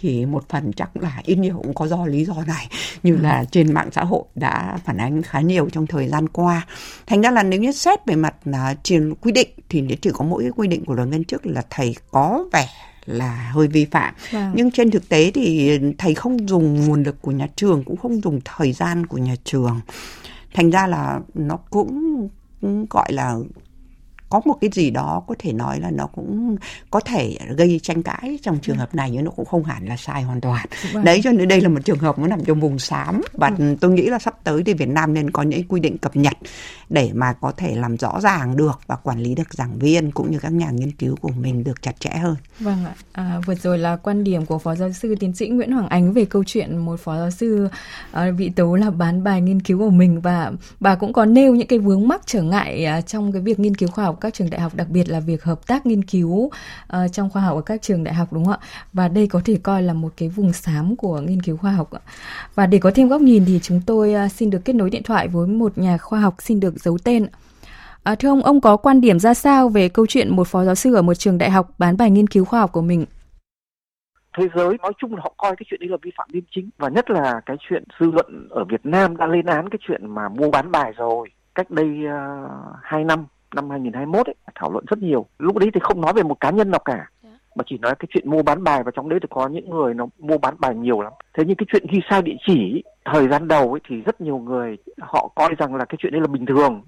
thì 0.00 0.26
một 0.26 0.48
phần 0.48 0.72
chắc 0.72 0.96
là 0.96 1.20
ít 1.24 1.36
nhiều 1.36 1.60
cũng 1.62 1.74
có 1.74 1.86
do 1.86 2.06
lý 2.06 2.24
do 2.24 2.34
này 2.46 2.68
như 3.02 3.14
ừ. 3.14 3.22
là 3.22 3.44
trên 3.50 3.74
mạng 3.74 3.88
xã 3.92 4.04
hội 4.04 4.22
đã 4.34 4.78
phản 4.84 4.96
ánh 4.96 5.22
khá 5.22 5.40
nhiều 5.40 5.68
trong 5.72 5.86
thời 5.86 6.08
gian 6.08 6.28
qua 6.28 6.66
thành 7.06 7.20
ra 7.20 7.30
là 7.30 7.42
nếu 7.42 7.60
như 7.60 7.72
xét 7.72 8.06
về 8.06 8.16
mặt 8.16 8.34
là 8.44 8.74
truyền 8.82 9.14
quy 9.14 9.32
định 9.32 9.48
thì 9.68 9.96
chỉ 10.02 10.10
có 10.12 10.24
mỗi 10.24 10.42
cái 10.42 10.52
quy 10.56 10.68
định 10.68 10.84
của 10.84 10.94
luật 10.94 11.08
viên 11.08 11.24
chức 11.24 11.46
là 11.46 11.62
thầy 11.70 11.96
có 12.10 12.44
vẻ 12.52 12.68
là 13.06 13.50
hơi 13.52 13.68
vi 13.68 13.84
phạm 13.84 14.14
vâng. 14.30 14.52
nhưng 14.54 14.70
trên 14.70 14.90
thực 14.90 15.08
tế 15.08 15.30
thì 15.34 15.78
thầy 15.98 16.14
không 16.14 16.48
dùng 16.48 16.86
nguồn 16.86 17.02
lực 17.02 17.22
của 17.22 17.30
nhà 17.30 17.48
trường 17.56 17.84
cũng 17.84 17.96
không 17.96 18.20
dùng 18.20 18.40
thời 18.44 18.72
gian 18.72 19.06
của 19.06 19.18
nhà 19.18 19.34
trường 19.44 19.80
thành 20.54 20.70
ra 20.70 20.86
là 20.86 21.20
nó 21.34 21.56
cũng 21.56 22.28
gọi 22.90 23.12
là 23.12 23.36
có 24.28 24.40
một 24.44 24.54
cái 24.60 24.70
gì 24.72 24.90
đó 24.90 25.22
có 25.26 25.34
thể 25.38 25.52
nói 25.52 25.80
là 25.80 25.90
nó 25.90 26.06
cũng 26.06 26.56
có 26.90 27.00
thể 27.00 27.36
gây 27.56 27.80
tranh 27.82 28.02
cãi 28.02 28.38
trong 28.42 28.58
trường 28.62 28.76
hợp 28.76 28.94
này 28.94 29.10
nhưng 29.10 29.24
nó 29.24 29.30
cũng 29.30 29.44
không 29.44 29.64
hẳn 29.64 29.86
là 29.86 29.96
sai 29.96 30.22
hoàn 30.22 30.40
toàn 30.40 30.66
vâng. 30.92 31.04
đấy 31.04 31.20
cho 31.24 31.32
nên 31.32 31.48
đây 31.48 31.60
là 31.60 31.68
một 31.68 31.80
trường 31.84 31.98
hợp 31.98 32.18
nó 32.18 32.26
nằm 32.26 32.44
trong 32.44 32.60
vùng 32.60 32.78
xám 32.78 33.20
và 33.32 33.52
ừ. 33.58 33.76
tôi 33.80 33.90
nghĩ 33.90 34.06
là 34.06 34.18
sắp 34.18 34.44
tới 34.44 34.62
thì 34.66 34.74
Việt 34.74 34.88
Nam 34.88 35.14
nên 35.14 35.30
có 35.30 35.42
những 35.42 35.62
quy 35.68 35.80
định 35.80 35.98
cập 35.98 36.16
nhật 36.16 36.36
để 36.88 37.10
mà 37.14 37.32
có 37.32 37.52
thể 37.56 37.76
làm 37.76 37.96
rõ 37.96 38.20
ràng 38.20 38.56
được 38.56 38.80
và 38.86 38.96
quản 38.96 39.20
lý 39.20 39.34
được 39.34 39.54
giảng 39.54 39.78
viên 39.78 40.10
cũng 40.10 40.30
như 40.30 40.38
các 40.38 40.52
nhà 40.52 40.70
nghiên 40.70 40.92
cứu 40.92 41.16
của 41.20 41.32
mình 41.40 41.64
được 41.64 41.82
chặt 41.82 42.00
chẽ 42.00 42.10
hơn. 42.10 42.36
Vâng 42.60 42.84
ạ. 42.84 42.94
À, 43.12 43.40
vừa 43.46 43.54
rồi 43.54 43.78
là 43.78 43.96
quan 43.96 44.24
điểm 44.24 44.46
của 44.46 44.58
phó 44.58 44.74
giáo 44.74 44.92
sư 44.92 45.14
tiến 45.20 45.34
sĩ 45.34 45.48
Nguyễn 45.48 45.72
Hoàng 45.72 45.88
Ánh 45.88 46.12
về 46.12 46.24
câu 46.24 46.44
chuyện 46.46 46.78
một 46.78 47.00
phó 47.00 47.16
giáo 47.16 47.30
sư 47.30 47.68
à, 48.12 48.30
bị 48.38 48.50
tố 48.50 48.74
là 48.74 48.90
bán 48.90 49.24
bài 49.24 49.40
nghiên 49.40 49.62
cứu 49.62 49.78
của 49.78 49.90
mình 49.90 50.20
và 50.20 50.52
bà 50.80 50.94
cũng 50.94 51.12
có 51.12 51.24
nêu 51.24 51.54
những 51.54 51.68
cái 51.68 51.78
vướng 51.78 52.08
mắc 52.08 52.22
trở 52.26 52.42
ngại 52.42 52.84
à, 52.84 53.00
trong 53.00 53.32
cái 53.32 53.42
việc 53.42 53.58
nghiên 53.60 53.74
cứu 53.74 53.88
khoa 53.88 54.04
học 54.04 54.17
các 54.20 54.34
trường 54.34 54.50
đại 54.50 54.60
học 54.60 54.74
đặc 54.74 54.88
biệt 54.90 55.08
là 55.08 55.20
việc 55.20 55.44
hợp 55.44 55.66
tác 55.66 55.86
nghiên 55.86 56.04
cứu 56.04 56.30
uh, 56.36 56.52
trong 57.12 57.30
khoa 57.30 57.42
học 57.42 57.56
ở 57.56 57.62
các 57.62 57.82
trường 57.82 58.04
đại 58.04 58.14
học 58.14 58.32
đúng 58.32 58.44
không 58.44 58.54
ạ? 58.60 58.66
Và 58.92 59.08
đây 59.08 59.26
có 59.26 59.40
thể 59.44 59.58
coi 59.62 59.82
là 59.82 59.92
một 59.92 60.12
cái 60.16 60.28
vùng 60.28 60.52
xám 60.52 60.96
của 60.96 61.20
nghiên 61.20 61.42
cứu 61.42 61.56
khoa 61.56 61.72
học 61.72 61.90
và 62.54 62.66
để 62.66 62.78
có 62.78 62.90
thêm 62.94 63.08
góc 63.08 63.20
nhìn 63.20 63.44
thì 63.46 63.60
chúng 63.62 63.80
tôi 63.86 64.14
uh, 64.26 64.32
xin 64.32 64.50
được 64.50 64.64
kết 64.64 64.72
nối 64.72 64.90
điện 64.90 65.02
thoại 65.02 65.28
với 65.28 65.46
một 65.46 65.78
nhà 65.78 65.98
khoa 65.98 66.20
học 66.20 66.34
xin 66.38 66.60
được 66.60 66.80
giấu 66.80 66.98
tên 67.04 67.26
À, 68.08 68.14
thưa 68.14 68.28
ông, 68.28 68.42
ông 68.42 68.60
có 68.60 68.76
quan 68.76 69.00
điểm 69.00 69.18
ra 69.18 69.34
sao 69.34 69.68
về 69.68 69.88
câu 69.88 70.06
chuyện 70.06 70.36
một 70.36 70.46
phó 70.46 70.64
giáo 70.64 70.74
sư 70.74 70.94
ở 70.94 71.02
một 71.02 71.14
trường 71.14 71.38
đại 71.38 71.50
học 71.50 71.68
bán 71.78 71.96
bài 71.96 72.10
nghiên 72.10 72.26
cứu 72.26 72.44
khoa 72.44 72.60
học 72.60 72.72
của 72.72 72.82
mình? 72.82 73.06
Thế 74.38 74.44
giới 74.54 74.76
nói 74.82 74.92
chung 74.98 75.14
là 75.14 75.20
họ 75.22 75.34
coi 75.36 75.56
cái 75.56 75.66
chuyện 75.70 75.80
đấy 75.80 75.88
là 75.88 75.96
vi 76.02 76.10
phạm 76.16 76.28
liêm 76.32 76.44
chính 76.50 76.70
và 76.78 76.88
nhất 76.88 77.10
là 77.10 77.40
cái 77.46 77.56
chuyện 77.68 77.84
dư 78.00 78.10
luận 78.10 78.48
ở 78.50 78.64
Việt 78.64 78.80
Nam 78.84 79.16
đã 79.16 79.26
lên 79.26 79.46
án 79.46 79.68
cái 79.68 79.78
chuyện 79.88 80.14
mà 80.14 80.28
mua 80.28 80.50
bán 80.50 80.70
bài 80.70 80.92
rồi 80.96 81.28
cách 81.54 81.70
đây 81.70 81.86
uh, 81.86 82.76
2 82.82 83.04
năm 83.04 83.26
năm 83.54 83.70
2021 83.70 84.26
ấy, 84.26 84.34
thảo 84.54 84.72
luận 84.72 84.84
rất 84.88 84.98
nhiều. 85.02 85.26
Lúc 85.38 85.56
đấy 85.56 85.70
thì 85.74 85.80
không 85.82 86.00
nói 86.00 86.12
về 86.12 86.22
một 86.22 86.40
cá 86.40 86.50
nhân 86.50 86.70
nào 86.70 86.80
cả 86.84 87.10
dạ. 87.22 87.30
mà 87.54 87.64
chỉ 87.66 87.78
nói 87.78 87.94
cái 87.98 88.06
chuyện 88.10 88.30
mua 88.30 88.42
bán 88.42 88.64
bài 88.64 88.82
và 88.82 88.90
trong 88.94 89.08
đấy 89.08 89.18
thì 89.22 89.28
có 89.30 89.48
những 89.48 89.70
người 89.70 89.94
nó 89.94 90.06
mua 90.18 90.38
bán 90.38 90.54
bài 90.58 90.74
nhiều 90.74 91.00
lắm. 91.00 91.12
Thế 91.34 91.44
nhưng 91.46 91.56
cái 91.56 91.66
chuyện 91.72 91.86
ghi 91.90 92.00
sai 92.10 92.22
địa 92.22 92.36
chỉ 92.46 92.82
thời 93.04 93.28
gian 93.28 93.48
đầu 93.48 93.72
ấy 93.72 93.80
thì 93.88 94.02
rất 94.06 94.20
nhiều 94.20 94.38
người 94.38 94.76
họ 95.00 95.30
coi 95.34 95.54
rằng 95.58 95.74
là 95.74 95.84
cái 95.84 95.96
chuyện 95.98 96.12
đấy 96.12 96.20
là 96.20 96.26
bình 96.26 96.46
thường 96.46 96.82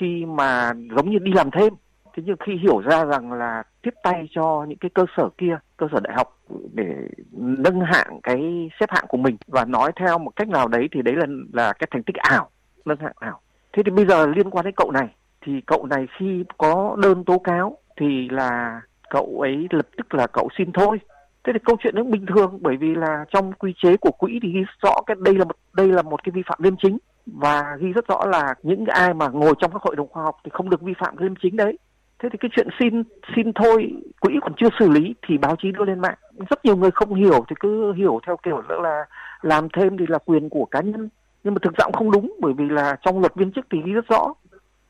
khi 0.00 0.24
mà 0.24 0.72
giống 0.96 1.10
như 1.10 1.18
đi 1.18 1.32
làm 1.32 1.50
thêm. 1.50 1.72
Thế 2.16 2.22
nhưng 2.26 2.36
khi 2.46 2.56
hiểu 2.56 2.80
ra 2.80 3.04
rằng 3.04 3.32
là 3.32 3.62
tiếp 3.82 3.94
tay 4.02 4.28
cho 4.34 4.64
những 4.68 4.78
cái 4.78 4.90
cơ 4.94 5.06
sở 5.16 5.28
kia, 5.38 5.58
cơ 5.76 5.86
sở 5.92 6.00
đại 6.00 6.14
học 6.16 6.38
để 6.72 6.94
nâng 7.32 7.80
hạng 7.80 8.20
cái 8.22 8.70
xếp 8.80 8.90
hạng 8.90 9.04
của 9.08 9.16
mình 9.16 9.36
và 9.46 9.64
nói 9.64 9.92
theo 9.96 10.18
một 10.18 10.36
cách 10.36 10.48
nào 10.48 10.68
đấy 10.68 10.88
thì 10.92 11.02
đấy 11.02 11.14
là 11.14 11.26
là 11.52 11.72
cái 11.72 11.88
thành 11.90 12.02
tích 12.02 12.16
ảo, 12.16 12.50
nâng 12.84 12.98
hạng 13.00 13.12
ảo. 13.16 13.40
Thế 13.72 13.82
thì 13.86 13.90
bây 13.90 14.06
giờ 14.06 14.26
liên 14.26 14.50
quan 14.50 14.64
đến 14.64 14.74
cậu 14.76 14.90
này 14.90 15.08
thì 15.46 15.60
cậu 15.66 15.86
này 15.86 16.06
khi 16.18 16.44
có 16.58 16.96
đơn 17.02 17.24
tố 17.24 17.38
cáo 17.38 17.76
thì 18.00 18.28
là 18.28 18.80
cậu 19.10 19.38
ấy 19.40 19.66
lập 19.70 19.86
tức 19.96 20.14
là 20.14 20.26
cậu 20.26 20.48
xin 20.58 20.72
thôi. 20.72 20.98
Thế 21.44 21.52
thì 21.52 21.58
câu 21.64 21.76
chuyện 21.82 21.94
nó 21.94 22.02
bình 22.02 22.26
thường, 22.26 22.58
bởi 22.60 22.76
vì 22.76 22.94
là 22.94 23.24
trong 23.30 23.52
quy 23.52 23.74
chế 23.82 23.96
của 23.96 24.10
quỹ 24.10 24.38
thì 24.42 24.52
ghi 24.52 24.64
rõ 24.82 24.94
cái, 25.06 25.16
đây 25.20 25.34
là 25.34 25.44
một, 25.44 25.56
đây 25.72 25.88
là 25.88 26.02
một 26.02 26.24
cái 26.24 26.30
vi 26.30 26.42
phạm 26.46 26.58
liêm 26.62 26.74
chính. 26.82 26.98
Và 27.26 27.76
ghi 27.80 27.92
rất 27.92 28.08
rõ 28.08 28.24
là 28.26 28.54
những 28.62 28.84
ai 28.86 29.14
mà 29.14 29.28
ngồi 29.28 29.54
trong 29.58 29.72
các 29.72 29.82
hội 29.82 29.96
đồng 29.96 30.08
khoa 30.08 30.22
học 30.22 30.36
thì 30.44 30.50
không 30.54 30.70
được 30.70 30.80
vi 30.80 30.92
phạm 30.98 31.16
liêm 31.16 31.34
chính 31.42 31.56
đấy. 31.56 31.78
Thế 32.18 32.28
thì 32.32 32.38
cái 32.40 32.50
chuyện 32.56 32.68
xin 32.80 33.02
xin 33.36 33.52
thôi, 33.52 33.92
quỹ 34.20 34.38
còn 34.42 34.52
chưa 34.56 34.68
xử 34.78 34.88
lý 34.88 35.14
thì 35.26 35.38
báo 35.38 35.56
chí 35.62 35.72
đưa 35.72 35.84
lên 35.84 36.00
mạng. 36.00 36.18
Rất 36.50 36.64
nhiều 36.64 36.76
người 36.76 36.90
không 36.90 37.14
hiểu 37.14 37.44
thì 37.48 37.56
cứ 37.60 37.92
hiểu 37.92 38.20
theo 38.26 38.36
kiểu 38.36 38.62
là 38.68 39.04
làm 39.42 39.68
thêm 39.72 39.98
thì 39.98 40.04
là 40.08 40.18
quyền 40.18 40.48
của 40.48 40.64
cá 40.64 40.80
nhân. 40.80 41.08
Nhưng 41.44 41.54
mà 41.54 41.58
thực 41.62 41.76
ra 41.76 41.84
cũng 41.84 41.92
không 41.92 42.10
đúng, 42.10 42.36
bởi 42.40 42.52
vì 42.52 42.68
là 42.68 42.96
trong 43.02 43.20
luật 43.20 43.34
viên 43.34 43.52
chức 43.52 43.66
thì 43.70 43.78
ghi 43.84 43.92
rất 43.92 44.08
rõ 44.08 44.34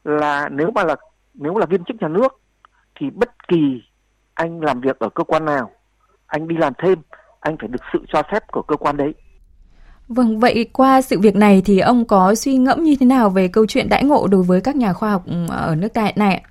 là 0.06 0.48
nếu 0.48 0.70
mà 0.70 0.84
là 0.84 0.96
nếu 1.34 1.58
là 1.58 1.66
viên 1.66 1.84
chức 1.84 1.96
nhà 2.00 2.08
nước 2.08 2.40
thì 3.00 3.10
bất 3.10 3.48
kỳ 3.48 3.82
anh 4.34 4.60
làm 4.60 4.80
việc 4.80 4.98
ở 4.98 5.08
cơ 5.08 5.25
quan 5.25 5.44
nào 5.44 5.70
anh 6.26 6.48
đi 6.48 6.56
làm 6.56 6.72
thêm 6.78 6.98
anh 7.40 7.56
phải 7.60 7.68
được 7.68 7.82
sự 7.92 7.98
cho 8.12 8.22
phép 8.32 8.42
của 8.52 8.62
cơ 8.62 8.76
quan 8.76 8.96
đấy. 8.96 9.14
Vâng, 10.08 10.40
vậy 10.40 10.70
qua 10.72 11.02
sự 11.02 11.20
việc 11.20 11.36
này 11.36 11.62
thì 11.64 11.78
ông 11.78 12.04
có 12.04 12.34
suy 12.34 12.56
ngẫm 12.56 12.82
như 12.82 12.96
thế 13.00 13.06
nào 13.06 13.30
về 13.30 13.48
câu 13.48 13.66
chuyện 13.66 13.88
đãi 13.88 14.04
ngộ 14.04 14.26
đối 14.26 14.42
với 14.42 14.60
các 14.60 14.76
nhà 14.76 14.92
khoa 14.92 15.10
học 15.10 15.22
ừ, 15.26 15.46
ở 15.50 15.76
nước 15.76 15.88
ta 15.94 16.12
này 16.16 16.42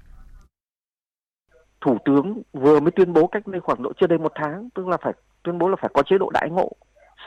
Thủ 1.82 1.98
tướng 2.06 2.42
vừa 2.54 2.80
mới 2.80 2.92
tuyên 2.92 3.14
bố 3.14 3.28
cách 3.28 3.48
đây 3.48 3.62
khoảng 3.62 3.84
độ 3.84 3.94
chưa 4.00 4.08
đầy 4.08 4.18
một 4.18 4.32
tháng, 4.36 4.70
tức 4.76 4.88
là 4.88 4.98
phải 5.04 5.14
tuyên 5.44 5.58
bố 5.58 5.68
là 5.70 5.76
phải 5.82 5.92
có 5.94 6.04
chế 6.06 6.18
độ 6.18 6.30
đãi 6.30 6.50
ngộ 6.50 6.72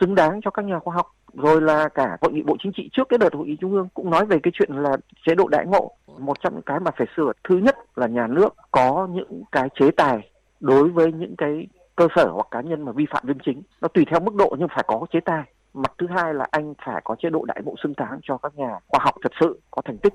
xứng 0.01 0.15
đáng 0.15 0.41
cho 0.45 0.51
các 0.51 0.65
nhà 0.65 0.79
khoa 0.79 0.95
học 0.95 1.07
rồi 1.35 1.61
là 1.61 1.89
cả 1.89 2.17
hội 2.21 2.33
nghị 2.33 2.43
bộ 2.43 2.57
chính 2.63 2.73
trị 2.77 2.91
trước 2.93 3.09
cái 3.09 3.19
đợt 3.19 3.35
hội 3.35 3.47
nghị 3.47 3.57
trung 3.61 3.73
ương 3.73 3.89
cũng 3.95 4.11
nói 4.11 4.27
về 4.27 4.39
cái 4.43 4.53
chuyện 4.55 4.73
là 4.73 4.97
chế 5.27 5.35
độ 5.35 5.49
đãi 5.49 5.67
ngộ, 5.67 5.93
một 6.19 6.41
trong 6.41 6.55
những 6.55 6.63
cái 6.67 6.81
mà 6.81 6.91
phải 6.99 7.07
sửa. 7.17 7.33
Thứ 7.49 7.59
nhất 7.59 7.77
là 7.97 8.07
nhà 8.07 8.27
nước 8.27 8.55
có 8.71 9.09
những 9.11 9.43
cái 9.53 9.69
chế 9.81 9.91
tài 9.91 10.31
đối 10.61 10.89
với 10.89 11.13
những 11.13 11.37
cái 11.37 11.67
cơ 11.97 12.09
sở 12.17 12.31
hoặc 12.31 12.47
cá 12.51 12.61
nhân 12.61 12.83
mà 12.83 12.93
vi 12.93 13.07
phạm 13.11 13.27
liêm 13.27 13.39
chính. 13.39 13.63
Nó 13.81 13.89
tùy 13.89 14.05
theo 14.11 14.21
mức 14.21 14.35
độ 14.35 14.57
nhưng 14.59 14.69
phải 14.69 14.85
có 14.87 15.07
chế 15.13 15.21
tài. 15.25 15.45
Mặt 15.75 15.93
thứ 15.99 16.07
hai 16.07 16.35
là 16.35 16.47
anh 16.51 16.75
phải 16.87 17.01
có 17.05 17.17
chế 17.19 17.31
độ 17.31 17.45
đại 17.45 17.61
ngộ 17.65 17.75
xứng 17.83 17.93
đáng 17.97 18.21
cho 18.23 18.39
các 18.39 18.55
nhà 18.57 18.79
khoa 18.89 19.01
học 19.05 19.15
thật 19.23 19.33
sự 19.41 19.61
có 19.71 19.83
thành 19.85 19.99
tích. 19.99 20.13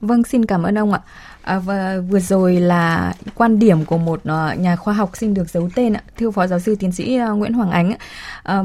Vâng, 0.00 0.24
xin 0.24 0.44
cảm 0.44 0.62
ơn 0.62 0.78
ông 0.78 0.92
ạ. 0.92 1.00
À, 1.42 1.58
và 1.58 1.98
vừa 2.10 2.20
rồi 2.20 2.60
là 2.60 3.14
quan 3.34 3.58
điểm 3.58 3.84
của 3.84 3.98
một 3.98 4.20
ờ, 4.24 4.54
nhà 4.54 4.76
khoa 4.76 4.94
học 4.94 5.10
xin 5.14 5.34
được 5.34 5.50
giấu 5.50 5.68
tên 5.74 5.92
ạ, 5.92 6.02
thưa 6.16 6.30
phó 6.30 6.46
giáo 6.46 6.58
sư 6.58 6.76
tiến 6.78 6.92
sĩ 6.92 7.16
ờ, 7.16 7.34
Nguyễn 7.34 7.52
Hoàng 7.52 7.70
Ánh. 7.70 7.94
À, 8.42 8.62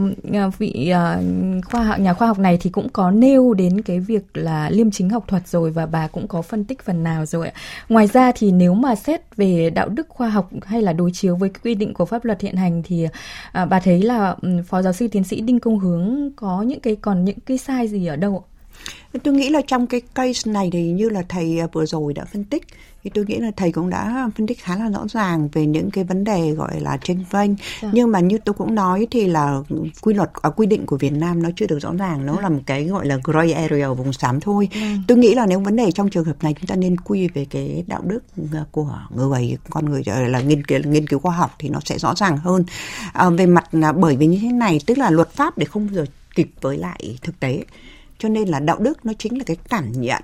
vị 0.57 0.89
ờ, 0.89 1.21
khoa 1.65 1.83
học 1.83 1.99
nhà 1.99 2.13
khoa 2.13 2.27
học 2.27 2.39
này 2.39 2.57
thì 2.61 2.69
cũng 2.69 2.89
có 2.89 3.11
nêu 3.11 3.53
đến 3.53 3.81
cái 3.81 3.99
việc 3.99 4.23
là 4.33 4.69
liêm 4.69 4.91
chính 4.91 5.09
học 5.09 5.23
thuật 5.27 5.47
rồi 5.47 5.71
và 5.71 5.85
bà 5.85 6.07
cũng 6.07 6.27
có 6.27 6.41
phân 6.41 6.63
tích 6.65 6.81
phần 6.85 7.03
nào 7.03 7.25
rồi 7.25 7.47
ạ. 7.47 7.53
Ngoài 7.89 8.07
ra 8.07 8.31
thì 8.35 8.51
nếu 8.51 8.73
mà 8.73 8.95
xét 8.95 9.35
về 9.37 9.69
đạo 9.69 9.89
đức 9.89 10.09
khoa 10.09 10.29
học 10.29 10.49
hay 10.65 10.81
là 10.81 10.93
đối 10.93 11.11
chiếu 11.13 11.35
với 11.35 11.49
quy 11.63 11.75
định 11.75 11.93
của 11.93 12.05
pháp 12.05 12.25
luật 12.25 12.41
hiện 12.41 12.55
hành 12.55 12.83
thì 12.85 13.07
à, 13.51 13.65
bà 13.65 13.79
thấy 13.79 14.01
là 14.01 14.35
phó 14.67 14.81
giáo 14.81 14.93
sư 14.93 15.07
tiến 15.07 15.23
sĩ 15.23 15.41
Đinh 15.41 15.59
Công 15.59 15.79
Hướng 15.79 16.29
có 16.35 16.61
những 16.61 16.79
cái 16.79 16.95
còn 16.95 17.25
những 17.25 17.39
cái 17.45 17.57
sai 17.57 17.87
gì 17.87 18.05
ở 18.05 18.15
đâu 18.15 18.43
ạ? 18.51 18.54
Tôi 19.23 19.33
nghĩ 19.33 19.49
là 19.49 19.61
trong 19.67 19.87
cái 19.87 20.01
case 20.15 20.51
này 20.51 20.69
thì 20.73 20.91
như 20.91 21.09
là 21.09 21.23
thầy 21.29 21.59
à, 21.59 21.67
vừa 21.73 21.85
rồi 21.85 22.13
đã 22.13 22.25
phân 22.25 22.43
tích 22.43 22.63
thì 23.05 23.11
tôi 23.13 23.25
nghĩ 23.25 23.37
là 23.37 23.51
thầy 23.57 23.71
cũng 23.71 23.89
đã 23.89 24.29
phân 24.37 24.47
tích 24.47 24.59
khá 24.61 24.75
là 24.75 24.89
rõ 24.89 25.05
ràng 25.09 25.49
về 25.53 25.65
những 25.65 25.91
cái 25.91 26.03
vấn 26.03 26.23
đề 26.23 26.51
gọi 26.51 26.81
là 26.81 26.97
tranh 27.03 27.23
vênh 27.31 27.55
dạ. 27.81 27.89
nhưng 27.93 28.11
mà 28.11 28.19
như 28.19 28.37
tôi 28.37 28.53
cũng 28.53 28.75
nói 28.75 29.07
thì 29.11 29.27
là 29.27 29.61
quy 30.01 30.13
luật 30.13 30.29
à, 30.41 30.49
quy 30.49 30.67
định 30.67 30.85
của 30.85 30.97
Việt 30.97 31.13
Nam 31.13 31.43
nó 31.43 31.49
chưa 31.55 31.67
được 31.67 31.79
rõ 31.79 31.93
ràng 31.93 32.25
nó 32.25 32.35
dạ. 32.35 32.41
là 32.41 32.49
một 32.49 32.61
cái 32.65 32.83
gọi 32.83 33.05
là 33.05 33.17
gray 33.23 33.51
area 33.51 33.89
vùng 33.89 34.13
xám 34.13 34.39
thôi 34.39 34.69
dạ. 34.73 34.95
tôi 35.07 35.17
nghĩ 35.17 35.35
là 35.35 35.45
nếu 35.45 35.59
vấn 35.59 35.75
đề 35.75 35.91
trong 35.91 36.09
trường 36.09 36.25
hợp 36.25 36.43
này 36.43 36.53
chúng 36.53 36.67
ta 36.67 36.75
nên 36.75 36.97
quy 36.97 37.27
về 37.27 37.45
cái 37.49 37.83
đạo 37.87 38.01
đức 38.03 38.19
à, 38.53 38.65
của 38.71 38.89
người 39.15 39.57
con 39.69 39.85
người 39.85 40.03
là 40.05 40.41
nghiên 40.41 40.63
cứu 40.63 40.79
nghiên 40.85 41.07
cứu 41.07 41.19
khoa 41.19 41.35
học 41.35 41.55
thì 41.59 41.69
nó 41.69 41.79
sẽ 41.85 41.97
rõ 41.97 42.13
ràng 42.15 42.37
hơn 42.37 42.63
à, 43.13 43.29
về 43.29 43.45
mặt 43.45 43.73
là 43.73 43.91
bởi 43.91 44.15
vì 44.15 44.27
như 44.27 44.39
thế 44.41 44.51
này 44.51 44.79
tức 44.85 44.97
là 44.97 45.09
luật 45.09 45.31
pháp 45.31 45.57
để 45.57 45.65
không 45.65 45.89
giờ 45.91 46.05
kịp 46.35 46.49
với 46.61 46.77
lại 46.77 47.17
thực 47.21 47.39
tế 47.39 47.63
cho 48.17 48.29
nên 48.29 48.47
là 48.47 48.59
đạo 48.59 48.79
đức 48.79 49.05
nó 49.05 49.13
chính 49.19 49.37
là 49.37 49.43
cái 49.43 49.57
cảm 49.69 49.91
nhận 49.91 50.21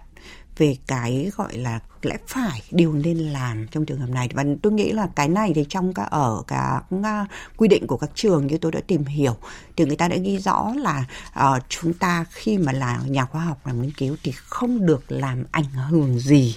về 0.58 0.78
cái 0.88 1.32
gọi 1.36 1.58
là 1.58 1.80
lẽ 2.02 2.18
phải 2.28 2.62
điều 2.72 2.94
nên 2.94 3.18
làm 3.18 3.68
trong 3.68 3.86
trường 3.86 4.00
hợp 4.00 4.10
này. 4.10 4.30
Và 4.34 4.46
tôi 4.62 4.74
nghĩ 4.74 4.92
là 4.92 5.08
cái 5.16 5.28
này 5.28 5.52
thì 5.56 5.66
trong 5.70 5.94
cả 5.94 6.04
ở 6.04 6.44
cả 6.48 6.82
à, 7.04 7.26
quy 7.58 7.68
định 7.68 7.88
của 7.88 7.98
các 7.98 8.10
trường 8.16 8.48
như 8.48 8.58
tôi 8.58 8.72
đã 8.72 8.80
tìm 8.88 9.06
hiểu 9.06 9.36
thì 9.76 9.86
người 9.86 9.96
ta 9.96 10.08
đã 10.08 10.16
ghi 10.16 10.38
rõ 10.38 10.74
là 10.78 11.06
uh, 11.40 11.64
chúng 11.70 11.94
ta 11.94 12.26
khi 12.32 12.58
mà 12.58 12.72
là 12.72 13.00
nhà 13.08 13.26
khoa 13.26 13.42
học 13.42 13.68
làm 13.68 13.82
nghiên 13.82 13.92
cứu 13.92 14.16
thì 14.24 14.32
không 14.36 14.86
được 14.86 15.12
làm 15.12 15.44
ảnh 15.52 15.72
hưởng 15.90 16.20
gì 16.20 16.56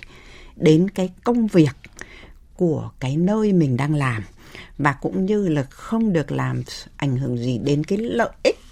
đến 0.57 0.91
cái 0.91 1.11
công 1.25 1.47
việc 1.47 1.77
của 2.57 2.91
cái 3.01 3.17
nơi 3.17 3.53
mình 3.53 3.77
đang 3.77 3.95
làm. 3.95 4.23
Và 4.79 4.93
cũng 4.93 5.27
như 5.27 5.49
là 5.49 5.63
không 5.63 6.13
được 6.13 6.33
làm 6.33 6.63
ảnh 6.97 7.17
hưởng 7.17 7.39
gì 7.39 7.59
đến 7.59 7.85
cái 7.85 7.99
lợi 7.99 8.31
ích 8.43 8.64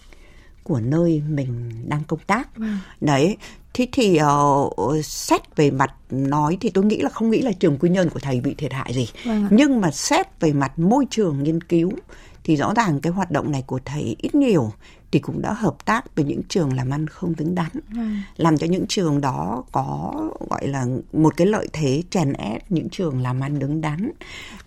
của 0.63 0.81
nơi 0.81 1.23
mình 1.29 1.71
đang 1.89 2.03
công 2.05 2.21
tác. 2.27 2.57
Ừ. 2.57 2.65
Đấy, 3.01 3.37
thế 3.75 3.87
thì 3.93 4.19
uh, 4.23 5.05
xét 5.05 5.57
về 5.57 5.71
mặt 5.71 5.91
nói 6.11 6.59
thì 6.61 6.71
tôi 6.71 6.85
nghĩ 6.85 7.01
là 7.01 7.11
không 7.11 7.31
nghĩ 7.31 7.41
là 7.41 7.53
trường 7.53 7.79
quy 7.79 7.91
nhân 7.91 8.11
của 8.11 8.21
thầy 8.21 8.41
bị 8.41 8.55
thiệt 8.55 8.73
hại 8.73 8.93
gì. 8.95 9.09
Vâng. 9.25 9.49
Nhưng 9.51 9.81
mà 9.81 9.91
xét 9.91 10.41
về 10.41 10.53
mặt 10.53 10.79
môi 10.79 11.07
trường 11.11 11.43
nghiên 11.43 11.61
cứu 11.61 11.93
thì 12.45 12.57
rõ 12.57 12.73
ràng 12.77 13.01
cái 13.01 13.13
hoạt 13.13 13.31
động 13.31 13.51
này 13.51 13.65
của 13.67 13.81
thầy 13.85 14.17
ít 14.19 14.35
nhiều 14.35 14.73
thì 15.13 15.19
cũng 15.19 15.43
đã 15.43 15.53
hợp 15.53 15.85
tác 15.85 16.17
với 16.17 16.25
những 16.25 16.43
trường 16.49 16.73
làm 16.73 16.91
ăn 16.91 17.07
không 17.07 17.37
đứng 17.37 17.55
đắn 17.55 17.71
ừ. 17.95 18.01
làm 18.37 18.59
cho 18.59 18.67
những 18.67 18.87
trường 18.89 19.21
đó 19.21 19.65
có 19.73 20.13
gọi 20.51 20.69
là 20.69 20.87
một 21.13 21.37
cái 21.37 21.47
lợi 21.47 21.69
thế 21.73 22.03
chèn 22.11 22.33
ép 22.33 22.71
những 22.71 22.89
trường 22.89 23.23
làm 23.23 23.41
ăn 23.41 23.59
đứng 23.59 23.81
đắn 23.81 24.11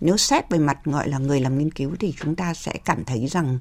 nếu 0.00 0.16
xét 0.16 0.50
về 0.50 0.58
mặt 0.58 0.78
gọi 0.84 1.08
là 1.08 1.18
người 1.18 1.40
làm 1.40 1.58
nghiên 1.58 1.70
cứu 1.70 1.90
thì 2.00 2.14
chúng 2.20 2.34
ta 2.34 2.54
sẽ 2.54 2.72
cảm 2.84 3.04
thấy 3.04 3.26
rằng 3.26 3.58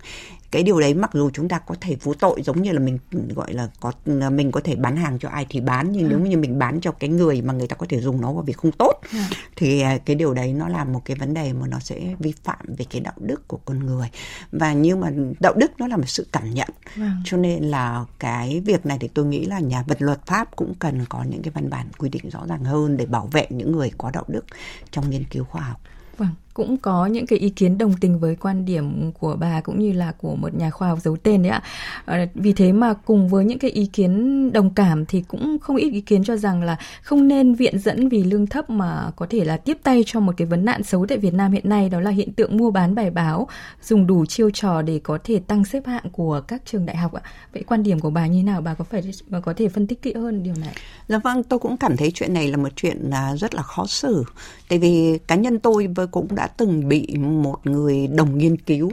cái 0.52 0.64
điều 0.64 0.80
đấy 0.80 0.94
mặc 0.94 1.10
dù 1.14 1.30
chúng 1.34 1.50
ta 1.50 1.60
có 1.60 1.76
thể 1.82 1.96
vô 2.04 2.14
tội 2.14 2.42
giống 2.42 2.62
như 2.62 2.72
là 2.72 2.80
mình 2.80 3.00
gọi 3.36 3.54
là 3.54 3.70
có 3.80 3.92
mình 4.30 4.52
có 4.52 4.62
thể 4.64 4.76
bán 4.76 4.98
hàng 4.98 5.20
cho 5.20 5.30
ai 5.30 5.46
thì 5.50 5.60
bán 5.60 5.92
nhưng 5.92 6.04
ừ. 6.04 6.08
nếu 6.10 6.20
như 6.20 6.38
mình 6.38 6.60
bán 6.60 6.82
cho 6.82 6.92
cái 6.92 7.10
người 7.10 7.42
mà 7.42 7.54
người 7.54 7.68
ta 7.68 7.76
có 7.76 7.86
thể 7.90 8.02
dùng 8.02 8.22
nó 8.22 8.34
vào 8.34 8.44
việc 8.44 8.58
không 8.58 8.72
tốt 8.72 8.94
ừ. 9.12 9.18
thì 9.56 9.82
à, 9.82 9.98
cái 9.98 10.16
điều 10.16 10.34
đấy 10.34 10.54
nó 10.54 10.68
là 10.68 10.84
một 10.84 11.02
cái 11.06 11.18
vấn 11.18 11.34
đề 11.34 11.54
mà 11.54 11.68
nó 11.68 11.80
sẽ 11.80 12.16
vi 12.20 12.34
phạm 12.44 12.76
về 12.78 12.86
cái 12.90 13.02
đạo 13.02 13.14
đức 13.18 13.48
của 13.48 13.60
con 13.66 13.86
người 13.86 14.08
và 14.52 14.74
nhưng 14.74 15.00
mà 15.00 15.12
đạo 15.40 15.54
đức 15.54 15.72
nó 15.78 15.88
là 15.88 15.98
một 15.98 16.08
sự 16.08 16.28
cảm 16.32 16.54
nhận 16.54 16.70
ừ. 16.96 17.04
cho 17.24 17.38
nên 17.38 17.64
là 17.64 18.06
cái 18.20 18.60
việc 18.66 18.86
này 18.86 18.98
thì 19.02 19.08
tôi 19.08 19.26
nghĩ 19.26 19.46
là 19.46 19.60
nhà 19.60 19.84
vật 19.88 20.02
luật 20.02 20.26
pháp 20.26 20.56
cũng 20.56 20.74
cần 20.80 21.06
có 21.10 21.24
những 21.24 21.42
cái 21.42 21.52
văn 21.52 21.70
bản 21.70 21.88
quy 21.98 22.10
định 22.10 22.30
rõ 22.30 22.46
ràng 22.48 22.64
hơn 22.64 22.98
để 22.98 23.06
bảo 23.06 23.28
vệ 23.28 23.48
những 23.50 23.72
người 23.72 23.92
có 23.98 24.12
đạo 24.12 24.24
đức 24.28 24.46
trong 24.92 25.10
nghiên 25.10 25.24
cứu 25.24 25.44
khoa 25.44 25.62
học 25.62 25.82
Vâng, 26.18 26.30
cũng 26.56 26.78
có 26.78 27.06
những 27.06 27.28
cái 27.28 27.40
ý 27.40 27.50
kiến 27.50 27.78
đồng 27.78 27.94
tình 28.02 28.20
với 28.20 28.36
quan 28.36 28.66
điểm 28.66 29.12
của 29.12 29.36
bà 29.40 29.62
cũng 29.62 29.80
như 29.80 29.92
là 29.92 30.12
của 30.12 30.36
một 30.36 30.56
nhà 30.56 30.70
khoa 30.70 30.88
học 30.88 31.00
giấu 31.02 31.18
tên 31.24 31.44
đấy 31.44 31.50
ạ. 31.50 31.64
À, 32.06 32.28
vì 32.36 32.54
thế 32.54 32.72
mà 32.72 32.94
cùng 32.94 33.30
với 33.30 33.46
những 33.46 33.60
cái 33.60 33.72
ý 33.72 33.86
kiến 33.86 34.52
đồng 34.54 34.74
cảm 34.74 35.06
thì 35.06 35.24
cũng 35.28 35.58
không 35.60 35.76
ít 35.76 35.90
ý 35.90 36.02
kiến 36.02 36.24
cho 36.24 36.38
rằng 36.38 36.64
là 36.64 36.78
không 37.02 37.28
nên 37.28 37.54
viện 37.54 37.80
dẫn 37.80 38.10
vì 38.10 38.24
lương 38.24 38.48
thấp 38.48 38.70
mà 38.70 39.12
có 39.16 39.28
thể 39.30 39.46
là 39.46 39.58
tiếp 39.58 39.78
tay 39.84 40.04
cho 40.06 40.20
một 40.20 40.34
cái 40.38 40.48
vấn 40.48 40.66
nạn 40.66 40.84
xấu 40.84 41.06
tại 41.06 41.18
Việt 41.18 41.34
Nam 41.34 41.52
hiện 41.52 41.70
nay 41.70 41.90
đó 41.90 42.00
là 42.00 42.12
hiện 42.12 42.34
tượng 42.34 42.58
mua 42.58 42.72
bán 42.72 42.96
bài 42.96 43.12
báo 43.12 43.48
dùng 43.82 44.08
đủ 44.08 44.26
chiêu 44.26 44.50
trò 44.54 44.82
để 44.82 45.00
có 45.04 45.18
thể 45.24 45.40
tăng 45.40 45.66
xếp 45.66 45.86
hạng 45.86 46.10
của 46.12 46.42
các 46.48 46.62
trường 46.66 46.86
đại 46.86 46.98
học 46.98 47.14
ạ. 47.14 47.22
Vậy 47.54 47.64
quan 47.68 47.84
điểm 47.84 48.00
của 48.00 48.10
bà 48.10 48.28
như 48.28 48.44
nào? 48.44 48.62
Bà 48.62 48.74
có 48.74 48.84
phải 48.84 49.02
có 49.44 49.54
thể 49.54 49.70
phân 49.70 49.88
tích 49.88 50.02
kỹ 50.02 50.14
hơn 50.14 50.44
điều 50.44 50.54
này? 50.62 50.74
Dạ 51.08 51.18
vâng, 51.18 51.44
tôi 51.44 51.60
cũng 51.60 51.78
cảm 51.78 51.98
thấy 51.98 52.12
chuyện 52.12 52.34
này 52.34 52.48
là 52.48 52.58
một 52.58 52.70
chuyện 52.76 53.10
à, 53.12 53.36
rất 53.36 53.56
là 53.56 53.62
khó 53.62 53.86
xử. 53.88 54.24
Tại 54.70 54.80
vì 54.80 55.20
cá 55.28 55.36
nhân 55.36 55.60
tôi 55.60 55.88
cũng 56.12 56.36
đã 56.36 56.45
từng 56.48 56.88
bị 56.88 57.08
một 57.18 57.68
người 57.68 58.08
đồng 58.08 58.38
nghiên 58.38 58.58
cứu 58.58 58.92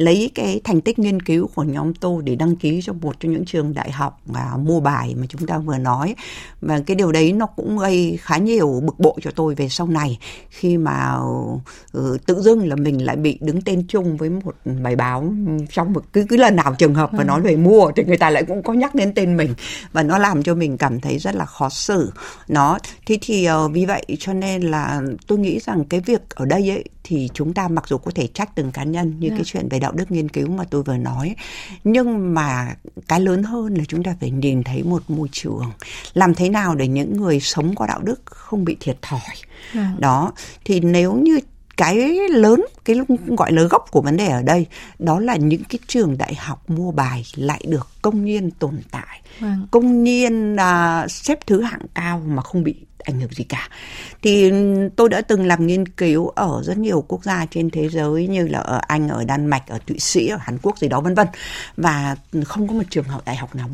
lấy 0.00 0.30
cái 0.34 0.60
thành 0.64 0.80
tích 0.80 0.98
nghiên 0.98 1.22
cứu 1.22 1.50
của 1.54 1.62
nhóm 1.62 1.94
tôi 1.94 2.22
để 2.22 2.36
đăng 2.36 2.56
ký 2.56 2.80
cho 2.82 2.92
một 2.92 3.20
trong 3.20 3.32
những 3.32 3.44
trường 3.44 3.74
đại 3.74 3.90
học 3.90 4.20
và 4.26 4.56
mua 4.62 4.80
bài 4.80 5.14
mà 5.18 5.26
chúng 5.28 5.46
ta 5.46 5.58
vừa 5.58 5.78
nói. 5.78 6.14
Và 6.60 6.80
cái 6.86 6.94
điều 6.94 7.12
đấy 7.12 7.32
nó 7.32 7.46
cũng 7.46 7.78
gây 7.78 8.18
khá 8.22 8.36
nhiều 8.36 8.82
bực 8.84 9.00
bội 9.00 9.14
cho 9.22 9.30
tôi 9.30 9.54
về 9.54 9.68
sau 9.68 9.86
này 9.86 10.18
khi 10.50 10.76
mà 10.76 11.18
uh, 11.98 12.26
tự 12.26 12.40
dưng 12.40 12.68
là 12.68 12.76
mình 12.76 13.04
lại 13.04 13.16
bị 13.16 13.38
đứng 13.40 13.62
tên 13.62 13.84
chung 13.88 14.16
với 14.16 14.30
một 14.30 14.54
bài 14.82 14.96
báo 14.96 15.32
trong 15.72 15.92
một 15.92 16.04
cứ 16.12 16.26
cứ 16.28 16.36
lần 16.36 16.56
nào 16.56 16.74
trường 16.78 16.94
hợp 16.94 17.10
và 17.12 17.24
nói 17.24 17.40
về 17.40 17.56
mua 17.56 17.90
thì 17.96 18.04
người 18.04 18.16
ta 18.16 18.30
lại 18.30 18.44
cũng 18.44 18.62
có 18.62 18.72
nhắc 18.72 18.94
đến 18.94 19.12
tên 19.14 19.36
mình. 19.36 19.54
Và 19.92 20.02
nó 20.02 20.18
làm 20.18 20.42
cho 20.42 20.54
mình 20.54 20.78
cảm 20.78 21.00
thấy 21.00 21.18
rất 21.18 21.34
là 21.34 21.44
khó 21.44 21.68
xử. 21.68 22.12
Nó 22.48 22.78
thế 23.06 23.18
thì 23.20 23.48
uh, 23.50 23.72
vì 23.72 23.86
vậy 23.86 24.04
cho 24.18 24.32
nên 24.32 24.62
là 24.62 25.02
tôi 25.26 25.38
nghĩ 25.38 25.58
rằng 25.58 25.84
cái 25.84 26.00
việc 26.00 26.30
ở 26.30 26.44
đây 26.44 26.70
ấy 26.70 26.84
thì 27.10 27.28
chúng 27.34 27.54
ta 27.54 27.68
mặc 27.68 27.84
dù 27.88 27.98
có 27.98 28.10
thể 28.14 28.26
trách 28.26 28.54
từng 28.54 28.72
cá 28.72 28.84
nhân 28.84 29.14
như 29.18 29.28
yeah. 29.28 29.38
cái 29.38 29.44
dạ. 29.44 29.50
chuyện 29.52 29.68
về 29.68 29.78
đạo 29.78 29.92
đức 29.92 30.10
nghiên 30.10 30.28
cứu 30.28 30.48
mà 30.48 30.64
tôi 30.70 30.82
vừa 30.82 30.96
nói 30.96 31.36
nhưng 31.84 32.34
mà 32.34 32.74
cái 33.08 33.20
lớn 33.20 33.42
hơn 33.42 33.74
là 33.74 33.84
chúng 33.88 34.02
ta 34.02 34.16
phải 34.20 34.30
nhìn 34.30 34.62
thấy 34.62 34.82
một 34.82 35.02
môi 35.08 35.28
trường 35.32 35.70
làm 36.14 36.34
thế 36.34 36.48
nào 36.48 36.74
để 36.74 36.88
những 36.88 37.16
người 37.16 37.40
sống 37.40 37.74
có 37.74 37.86
đạo 37.86 38.00
đức 38.02 38.20
không 38.26 38.64
bị 38.64 38.76
thiệt 38.80 39.02
thòi 39.02 39.20
yeah. 39.20 39.36
Dạ. 39.74 39.92
đó 39.98 40.32
thì 40.64 40.80
nếu 40.80 41.14
như 41.14 41.40
cái 41.76 42.14
lớn 42.30 42.64
cái 42.84 42.96
gọi 43.26 43.52
là 43.52 43.62
gốc 43.62 43.84
của 43.90 44.02
vấn 44.02 44.16
đề 44.16 44.26
ở 44.26 44.42
đây 44.42 44.66
đó 44.98 45.20
là 45.20 45.36
những 45.36 45.64
cái 45.64 45.78
trường 45.86 46.18
đại 46.18 46.34
học 46.34 46.70
mua 46.70 46.92
bài 46.92 47.24
lại 47.34 47.64
được 47.68 47.88
công 48.02 48.24
nhiên 48.24 48.50
tồn 48.50 48.80
tại 48.90 49.22
vâng. 49.38 49.66
công 49.70 50.04
nhiên 50.04 50.54
uh, 50.54 51.10
xếp 51.10 51.46
thứ 51.46 51.62
hạng 51.62 51.86
cao 51.94 52.22
mà 52.26 52.42
không 52.42 52.64
bị 52.64 52.74
ảnh 53.04 53.20
hưởng 53.20 53.32
gì 53.32 53.44
cả. 53.44 53.68
Thì 54.22 54.52
tôi 54.96 55.08
đã 55.08 55.20
từng 55.20 55.46
làm 55.46 55.66
nghiên 55.66 55.88
cứu 55.88 56.28
ở 56.28 56.62
rất 56.64 56.78
nhiều 56.78 57.04
quốc 57.08 57.24
gia 57.24 57.46
trên 57.46 57.70
thế 57.70 57.88
giới 57.88 58.26
như 58.26 58.48
là 58.48 58.58
ở 58.58 58.80
Anh 58.86 59.08
ở 59.08 59.24
Đan 59.24 59.46
Mạch 59.46 59.66
ở 59.66 59.78
Thụy 59.86 59.98
Sĩ 59.98 60.28
ở 60.28 60.38
Hàn 60.40 60.58
Quốc 60.62 60.78
gì 60.78 60.88
đó 60.88 61.00
vân 61.00 61.14
vân. 61.14 61.26
Và 61.76 62.16
không 62.44 62.68
có 62.68 62.74
một 62.74 62.84
trường 62.90 63.04
học 63.04 63.22
đại 63.26 63.36
học 63.36 63.54
nào 63.54 63.70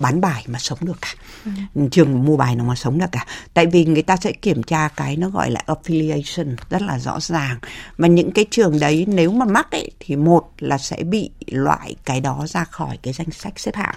bán 0.00 0.20
bài 0.20 0.44
mà 0.46 0.58
sống 0.58 0.78
được 0.80 0.98
cả. 1.00 1.14
Ừ. 1.44 1.50
trường 1.90 2.24
mua 2.24 2.36
bài 2.36 2.56
nào 2.56 2.66
mà 2.66 2.74
sống 2.74 2.98
được 2.98 3.12
cả. 3.12 3.26
Tại 3.54 3.66
vì 3.66 3.84
người 3.84 4.02
ta 4.02 4.16
sẽ 4.16 4.32
kiểm 4.32 4.62
tra 4.62 4.88
cái 4.88 5.16
nó 5.16 5.28
gọi 5.28 5.50
là 5.50 5.62
affiliation 5.66 6.56
rất 6.70 6.82
là 6.82 6.98
rõ 6.98 7.20
ràng. 7.20 7.58
Và 7.96 8.08
những 8.08 8.32
cái 8.32 8.46
trường 8.50 8.80
đấy 8.80 9.04
nếu 9.08 9.32
mà 9.32 9.44
mắc 9.44 9.70
ấy 9.70 9.90
thì 10.00 10.16
một 10.16 10.42
là 10.58 10.78
sẽ 10.78 10.96
bị 11.04 11.30
loại 11.46 11.96
cái 12.04 12.20
đó 12.20 12.46
ra 12.48 12.64
khỏi 12.64 12.98
cái 13.02 13.12
danh 13.12 13.30
sách 13.30 13.58
xếp 13.58 13.74
hạng. 13.74 13.94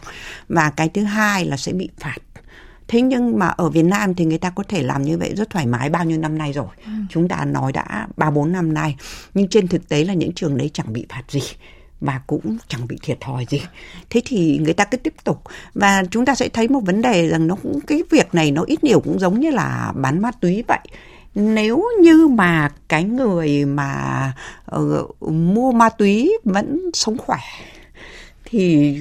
Và 0.49 0.69
cái 0.69 0.89
thứ 0.89 1.03
hai 1.03 1.45
là 1.45 1.57
sẽ 1.57 1.73
bị 1.73 1.89
phạt 1.99 2.17
thế 2.87 3.01
nhưng 3.01 3.39
mà 3.39 3.47
ở 3.47 3.69
Việt 3.69 3.85
Nam 3.85 4.15
thì 4.15 4.25
người 4.25 4.37
ta 4.37 4.49
có 4.49 4.63
thể 4.67 4.83
làm 4.83 5.03
như 5.03 5.17
vậy 5.17 5.33
rất 5.35 5.49
thoải 5.49 5.65
mái 5.65 5.89
bao 5.89 6.05
nhiêu 6.05 6.17
năm 6.17 6.37
nay 6.37 6.53
rồi. 6.53 6.67
Ừ. 6.85 6.91
chúng 7.09 7.27
ta 7.27 7.45
nói 7.45 7.71
đã 7.71 8.07
ba 8.17 8.31
bốn 8.31 8.51
năm 8.51 8.73
nay. 8.73 8.95
Nhưng 9.33 9.47
trên 9.47 9.67
thực 9.67 9.89
tế 9.89 10.03
là 10.03 10.13
những 10.13 10.31
trường 10.33 10.57
đấy 10.57 10.69
chẳng 10.73 10.93
bị 10.93 11.05
phạt 11.09 11.23
gì 11.29 11.41
và 12.01 12.21
cũng 12.27 12.57
chẳng 12.67 12.87
bị 12.87 12.97
thiệt 13.01 13.17
thòi 13.21 13.45
gì. 13.49 13.61
Thế 14.09 14.21
thì 14.25 14.57
người 14.57 14.73
ta 14.73 14.85
cứ 14.85 14.97
tiếp 14.97 15.13
tục. 15.23 15.41
Và 15.73 16.03
chúng 16.11 16.25
ta 16.25 16.35
sẽ 16.35 16.49
thấy 16.49 16.67
một 16.67 16.79
vấn 16.85 17.01
đề 17.01 17.27
rằng 17.27 17.47
nó 17.47 17.55
cũng 17.55 17.79
cái 17.81 18.03
việc 18.11 18.35
này 18.35 18.51
nó 18.51 18.63
ít 18.67 18.83
nhiều 18.83 18.99
cũng 18.99 19.19
giống 19.19 19.39
như 19.39 19.49
là 19.49 19.93
bán 19.95 20.21
ma 20.21 20.31
túy 20.31 20.63
vậy. 20.67 20.79
Nếu 21.35 21.83
như 22.01 22.27
mà 22.27 22.71
cái 22.87 23.03
người 23.03 23.65
mà 23.65 24.33
uh, 24.75 25.31
mua 25.31 25.71
ma 25.71 25.89
túy 25.89 26.33
vẫn 26.43 26.91
sống 26.93 27.17
khỏe 27.17 27.39
thì 28.45 28.95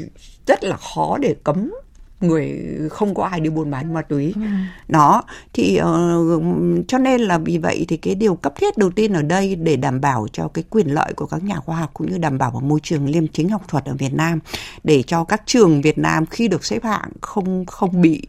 rất 0.47 0.65
là 0.65 0.77
khó 0.77 1.19
để 1.19 1.35
cấm 1.45 1.73
người 2.21 2.65
không 2.91 3.15
có 3.15 3.25
ai 3.25 3.41
đi 3.41 3.51
buôn 3.51 3.71
bán 3.71 3.95
ma 3.95 4.03
túy 4.03 4.33
ừ. 4.37 4.41
nó 4.89 5.23
thì 5.53 5.81
uh, 5.81 6.43
cho 6.89 6.99
nên 6.99 7.21
là 7.21 7.39
vì 7.39 7.59
vậy 7.59 7.85
thì 7.89 7.97
cái 7.97 8.15
điều 8.15 8.35
cấp 8.35 8.53
thiết 8.57 8.79
đầu 8.79 8.91
tiên 8.91 9.13
ở 9.13 9.23
đây 9.23 9.55
để 9.55 9.77
đảm 9.77 10.01
bảo 10.01 10.27
cho 10.33 10.49
cái 10.49 10.65
quyền 10.71 10.95
lợi 10.95 11.13
của 11.17 11.27
các 11.27 11.45
nhà 11.45 11.57
khoa 11.57 11.77
học 11.77 11.91
cũng 11.95 12.11
như 12.11 12.19
đảm 12.19 12.39
bảo 12.39 12.51
một 12.51 12.63
môi 12.63 12.81
trường 12.83 13.09
liêm 13.09 13.29
chính 13.29 13.49
học 13.49 13.63
thuật 13.69 13.85
ở 13.85 13.95
Việt 13.95 14.15
Nam 14.15 14.39
để 14.85 15.03
cho 15.03 15.25
các 15.25 15.43
trường 15.47 15.81
Việt 15.83 15.99
Nam 15.99 16.27
khi 16.27 16.49
được 16.49 16.65
xếp 16.65 16.85
hạng 16.85 17.11
không 17.21 17.67
không 17.67 18.03
bị 18.03 18.23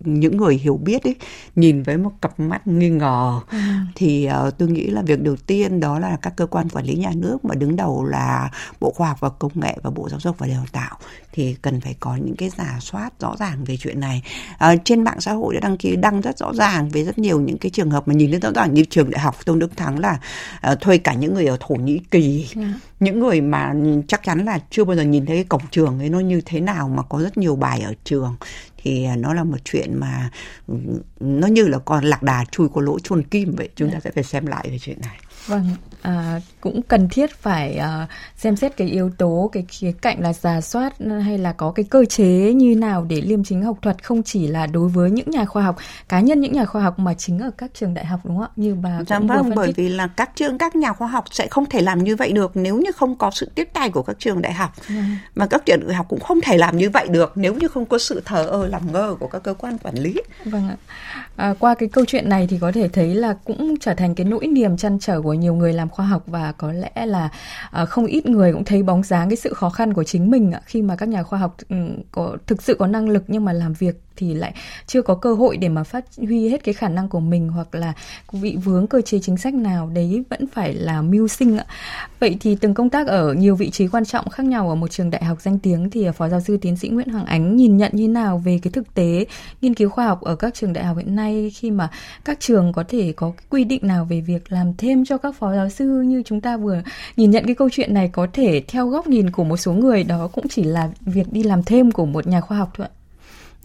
những 0.00 0.36
người 0.36 0.54
hiểu 0.56 0.76
biết 0.76 1.04
ấy 1.04 1.16
nhìn 1.56 1.82
với 1.82 1.96
một 1.96 2.12
cặp 2.22 2.40
mắt 2.40 2.66
nghi 2.66 2.88
ngờ 2.88 3.40
ừ. 3.50 3.58
thì 3.94 4.28
uh, 4.46 4.58
tôi 4.58 4.68
nghĩ 4.68 4.86
là 4.86 5.02
việc 5.02 5.22
đầu 5.22 5.36
tiên 5.36 5.80
đó 5.80 5.98
là 5.98 6.16
các 6.22 6.32
cơ 6.36 6.46
quan 6.46 6.68
quản 6.68 6.84
lý 6.84 6.94
nhà 6.94 7.10
nước 7.14 7.44
mà 7.44 7.54
đứng 7.54 7.76
đầu 7.76 8.04
là 8.04 8.50
Bộ 8.80 8.90
Khoa 8.90 9.08
học 9.08 9.20
và 9.20 9.28
Công 9.28 9.52
nghệ 9.54 9.76
và 9.82 9.90
Bộ 9.90 10.08
Giáo 10.08 10.20
dục 10.20 10.38
và 10.38 10.46
Đào 10.46 10.64
tạo 10.72 10.98
thì 11.32 11.56
cần 11.62 11.80
phải 11.80 11.96
có 12.00 12.16
những 12.16 12.36
cái 12.36 12.50
giả 12.50 12.78
soát 12.80 13.15
rõ 13.20 13.36
ràng 13.38 13.64
về 13.64 13.76
chuyện 13.76 14.00
này 14.00 14.22
à, 14.58 14.76
trên 14.84 15.04
mạng 15.04 15.20
xã 15.20 15.32
hội 15.32 15.54
đã 15.54 15.60
đăng 15.60 15.76
ký 15.76 15.96
đăng 15.96 16.20
rất 16.20 16.38
rõ 16.38 16.52
ràng 16.54 16.88
về 16.88 17.04
rất 17.04 17.18
nhiều 17.18 17.40
những 17.40 17.58
cái 17.58 17.70
trường 17.70 17.90
hợp 17.90 18.08
mà 18.08 18.14
nhìn 18.14 18.30
thấy 18.30 18.40
rõ 18.40 18.50
ràng 18.54 18.74
như 18.74 18.84
trường 18.84 19.10
đại 19.10 19.20
học 19.20 19.36
tôn 19.44 19.58
đức 19.58 19.76
thắng 19.76 19.98
là 19.98 20.18
uh, 20.72 20.80
thuê 20.80 20.98
cả 20.98 21.14
những 21.14 21.34
người 21.34 21.46
ở 21.46 21.56
thổ 21.60 21.74
nhĩ 21.74 22.00
kỳ 22.10 22.38
yeah. 22.38 22.56
Dạ. 22.56 22.80
những 23.00 23.20
người 23.20 23.40
mà 23.40 23.74
chắc 24.08 24.22
chắn 24.24 24.44
là 24.44 24.58
chưa 24.70 24.84
bao 24.84 24.96
giờ 24.96 25.02
nhìn 25.02 25.26
thấy 25.26 25.36
cái 25.36 25.44
cổng 25.44 25.62
trường 25.70 25.98
ấy 25.98 26.08
nó 26.08 26.20
như 26.20 26.40
thế 26.46 26.60
nào 26.60 26.88
mà 26.88 27.02
có 27.02 27.22
rất 27.22 27.38
nhiều 27.38 27.56
bài 27.56 27.80
ở 27.80 27.94
trường 28.04 28.36
thì 28.86 29.06
nó 29.18 29.34
là 29.34 29.44
một 29.44 29.56
chuyện 29.64 30.00
mà 30.00 30.30
ừ, 30.66 30.74
nó 31.20 31.46
như 31.46 31.68
là 31.68 31.78
con 31.78 32.04
lạc 32.04 32.22
đà 32.22 32.44
chui 32.50 32.68
qua 32.68 32.82
lỗ 32.82 32.98
chôn 32.98 33.22
kim 33.22 33.56
vậy 33.56 33.68
chúng 33.76 33.88
ta 33.88 33.94
dạ. 33.94 34.00
sẽ 34.04 34.10
phải 34.10 34.24
xem 34.24 34.46
lại 34.46 34.68
về 34.70 34.78
chuyện 34.78 35.00
này 35.00 35.18
Vâng, 35.46 35.66
à, 36.02 36.40
cũng 36.60 36.82
cần 36.82 37.08
thiết 37.08 37.30
phải 37.34 37.76
à, 37.76 38.06
xem 38.36 38.56
xét 38.56 38.76
cái 38.76 38.88
yếu 38.88 39.10
tố, 39.18 39.50
cái 39.52 39.64
khía 39.68 39.92
cạnh 39.92 40.20
là 40.20 40.32
giả 40.32 40.60
soát 40.60 40.94
hay 41.24 41.38
là 41.38 41.52
có 41.52 41.72
cái 41.72 41.84
cơ 41.90 42.04
chế 42.04 42.52
như 42.52 42.76
nào 42.76 43.04
để 43.08 43.20
liêm 43.20 43.44
chính 43.44 43.62
học 43.62 43.78
thuật 43.82 44.04
không 44.04 44.22
chỉ 44.22 44.46
là 44.46 44.66
đối 44.66 44.88
với 44.88 45.10
những 45.10 45.30
nhà 45.30 45.44
khoa 45.44 45.62
học, 45.62 45.76
cá 46.08 46.20
nhân 46.20 46.40
những 46.40 46.52
nhà 46.52 46.64
khoa 46.64 46.82
học 46.82 46.98
mà 46.98 47.14
chính 47.14 47.38
ở 47.38 47.50
các 47.58 47.70
trường 47.74 47.94
đại 47.94 48.06
học 48.06 48.20
đúng 48.24 48.36
không 48.36 48.46
ạ? 48.46 48.56
Như 48.56 48.74
bà 48.74 49.00
dạ 49.06 49.18
vâng, 49.18 49.52
bởi 49.54 49.72
vì 49.76 49.88
là 49.88 50.06
các 50.06 50.30
trường, 50.34 50.58
các 50.58 50.76
nhà 50.76 50.92
khoa 50.92 51.08
học 51.08 51.24
sẽ 51.30 51.46
không 51.50 51.66
thể 51.66 51.80
làm 51.80 52.04
như 52.04 52.16
vậy 52.16 52.32
được 52.32 52.52
nếu 52.54 52.76
như 52.76 52.92
không 52.92 53.16
có 53.16 53.30
sự 53.30 53.50
tiếp 53.54 53.68
tay 53.72 53.90
của 53.90 54.02
các 54.02 54.16
trường 54.18 54.42
đại 54.42 54.52
học. 54.52 54.70
Ừ. 54.88 54.94
Mà 55.34 55.46
các 55.46 55.66
trường 55.66 55.86
đại 55.86 55.96
học 55.96 56.06
cũng 56.08 56.20
không 56.20 56.40
thể 56.40 56.58
làm 56.58 56.76
như 56.76 56.90
vậy 56.90 57.06
được 57.08 57.32
nếu 57.34 57.54
như 57.54 57.68
không 57.68 57.86
có 57.86 57.98
sự 57.98 58.22
thờ 58.24 58.46
ơ 58.46 58.66
làm 58.66 58.92
ngơ 58.92 59.16
của 59.20 59.26
các 59.26 59.42
cơ 59.42 59.54
quan 59.54 59.78
quản 59.78 59.94
lý. 59.94 60.14
Vâng 60.44 60.68
ạ. 60.68 60.76
À, 61.36 61.54
qua 61.58 61.74
cái 61.74 61.88
câu 61.88 62.04
chuyện 62.04 62.28
này 62.28 62.46
thì 62.50 62.58
có 62.60 62.72
thể 62.72 62.88
thấy 62.88 63.14
là 63.14 63.34
cũng 63.44 63.74
trở 63.80 63.94
thành 63.94 64.14
cái 64.14 64.26
nỗi 64.26 64.46
niềm 64.46 64.76
chăn 64.76 64.98
trở 65.00 65.20
của 65.26 65.34
nhiều 65.34 65.54
người 65.54 65.72
làm 65.72 65.88
khoa 65.88 66.06
học 66.06 66.22
và 66.26 66.52
có 66.52 66.72
lẽ 66.72 67.06
là 67.06 67.28
à, 67.70 67.84
không 67.84 68.06
ít 68.06 68.26
người 68.26 68.52
cũng 68.52 68.64
thấy 68.64 68.82
bóng 68.82 69.02
dáng 69.02 69.28
cái 69.28 69.36
sự 69.36 69.54
khó 69.54 69.70
khăn 69.70 69.94
của 69.94 70.04
chính 70.04 70.30
mình 70.30 70.52
khi 70.64 70.82
mà 70.82 70.96
các 70.96 71.08
nhà 71.08 71.22
khoa 71.22 71.38
học 71.38 71.56
có, 72.10 72.36
thực 72.46 72.62
sự 72.62 72.76
có 72.78 72.86
năng 72.86 73.08
lực 73.08 73.24
nhưng 73.28 73.44
mà 73.44 73.52
làm 73.52 73.72
việc 73.72 74.05
thì 74.16 74.34
lại 74.34 74.54
chưa 74.86 75.02
có 75.02 75.14
cơ 75.14 75.34
hội 75.34 75.56
để 75.56 75.68
mà 75.68 75.84
phát 75.84 76.04
huy 76.16 76.48
hết 76.48 76.64
cái 76.64 76.74
khả 76.74 76.88
năng 76.88 77.08
của 77.08 77.20
mình 77.20 77.48
hoặc 77.48 77.74
là 77.74 77.92
vị 78.32 78.56
vướng 78.64 78.86
cơ 78.86 79.00
chế 79.00 79.18
chính 79.18 79.36
sách 79.36 79.54
nào 79.54 79.90
đấy 79.94 80.24
vẫn 80.30 80.46
phải 80.46 80.74
là 80.74 81.02
mưu 81.02 81.28
sinh 81.28 81.58
ạ. 81.58 81.64
Vậy 82.20 82.36
thì 82.40 82.56
từng 82.60 82.74
công 82.74 82.90
tác 82.90 83.06
ở 83.06 83.32
nhiều 83.32 83.56
vị 83.56 83.70
trí 83.70 83.88
quan 83.88 84.04
trọng 84.04 84.28
khác 84.28 84.46
nhau 84.46 84.68
ở 84.68 84.74
một 84.74 84.90
trường 84.90 85.10
đại 85.10 85.24
học 85.24 85.40
danh 85.40 85.58
tiếng 85.58 85.90
thì 85.90 86.04
à, 86.04 86.12
Phó 86.12 86.28
giáo 86.28 86.40
sư 86.40 86.56
tiến 86.56 86.76
sĩ 86.76 86.88
Nguyễn 86.88 87.08
Hoàng 87.08 87.26
Ánh 87.26 87.56
nhìn 87.56 87.76
nhận 87.76 87.92
như 87.94 88.08
nào 88.08 88.38
về 88.38 88.58
cái 88.62 88.70
thực 88.70 88.94
tế 88.94 89.26
nghiên 89.60 89.74
cứu 89.74 89.88
khoa 89.88 90.06
học 90.06 90.20
ở 90.20 90.36
các 90.36 90.54
trường 90.54 90.72
đại 90.72 90.84
học 90.84 90.96
hiện 90.96 91.16
nay 91.16 91.50
khi 91.54 91.70
mà 91.70 91.90
các 92.24 92.40
trường 92.40 92.72
có 92.72 92.84
thể 92.88 93.12
có 93.16 93.32
cái 93.36 93.46
quy 93.50 93.64
định 93.64 93.80
nào 93.86 94.04
về 94.04 94.20
việc 94.20 94.52
làm 94.52 94.72
thêm 94.78 95.04
cho 95.04 95.18
các 95.18 95.34
phó 95.38 95.54
giáo 95.54 95.68
sư 95.68 95.86
như 95.86 96.22
chúng 96.26 96.40
ta 96.40 96.56
vừa 96.56 96.82
nhìn 97.16 97.30
nhận 97.30 97.46
cái 97.46 97.54
câu 97.54 97.68
chuyện 97.72 97.94
này 97.94 98.08
có 98.08 98.26
thể 98.32 98.62
theo 98.68 98.86
góc 98.88 99.06
nhìn 99.06 99.30
của 99.30 99.44
một 99.44 99.56
số 99.56 99.72
người 99.72 100.04
đó 100.04 100.28
cũng 100.32 100.48
chỉ 100.48 100.62
là 100.62 100.90
việc 101.00 101.32
đi 101.32 101.42
làm 101.42 101.62
thêm 101.62 101.90
của 101.90 102.06
một 102.06 102.26
nhà 102.26 102.40
khoa 102.40 102.58
học 102.58 102.70
thôi 102.76 102.86
ạ. 102.90 102.95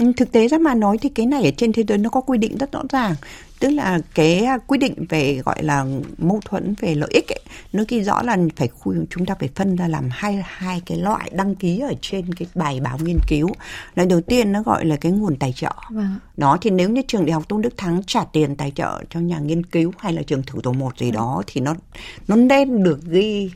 Ừ, 0.01 0.11
thực 0.17 0.31
tế 0.31 0.47
ra 0.47 0.57
mà 0.57 0.75
nói 0.75 0.97
thì 1.01 1.09
cái 1.09 1.25
này 1.25 1.43
ở 1.43 1.51
trên 1.57 1.73
thế 1.73 1.83
giới 1.87 1.97
nó 1.97 2.09
có 2.09 2.21
quy 2.21 2.37
định 2.37 2.57
rất 2.57 2.71
rõ 2.71 2.81
ràng 2.89 3.15
tức 3.59 3.69
là 3.69 3.99
cái 4.15 4.45
quy 4.67 4.77
định 4.77 5.05
về 5.09 5.41
gọi 5.45 5.63
là 5.63 5.85
mâu 6.17 6.39
thuẫn 6.45 6.75
về 6.79 6.95
lợi 6.95 7.09
ích 7.13 7.25
ấy, 7.29 7.41
nó 7.73 7.83
ghi 7.87 8.03
rõ 8.03 8.21
là 8.21 8.37
phải 8.55 8.69
chúng 9.09 9.25
ta 9.25 9.35
phải 9.39 9.49
phân 9.55 9.75
ra 9.75 9.87
làm 9.87 10.09
hai 10.11 10.43
hai 10.45 10.81
cái 10.85 10.97
loại 10.97 11.31
đăng 11.33 11.55
ký 11.55 11.79
ở 11.79 11.93
trên 12.01 12.33
cái 12.33 12.47
bài 12.55 12.79
báo 12.79 12.97
nghiên 13.01 13.19
cứu 13.27 13.49
loại 13.95 14.07
đầu 14.07 14.21
tiên 14.21 14.51
nó 14.51 14.63
gọi 14.63 14.85
là 14.85 14.95
cái 14.95 15.11
nguồn 15.11 15.35
tài 15.35 15.53
trợ 15.53 15.73
vâng. 15.89 16.15
đó 16.37 16.57
thì 16.61 16.69
nếu 16.69 16.89
như 16.89 17.01
trường 17.07 17.25
đại 17.25 17.33
học 17.33 17.49
tôn 17.49 17.61
đức 17.61 17.77
thắng 17.77 18.01
trả 18.07 18.23
tiền 18.23 18.55
tài 18.55 18.71
trợ 18.71 19.03
cho 19.09 19.19
nhà 19.19 19.39
nghiên 19.39 19.65
cứu 19.65 19.93
hay 19.97 20.13
là 20.13 20.21
trường 20.21 20.43
thử 20.43 20.59
tổ 20.63 20.71
một 20.71 20.97
gì 20.97 21.05
vâng. 21.05 21.15
đó 21.15 21.43
thì 21.47 21.61
nó 21.61 21.75
nó 22.27 22.35
nên 22.35 22.83
được 22.83 22.99
ghi 23.03 23.51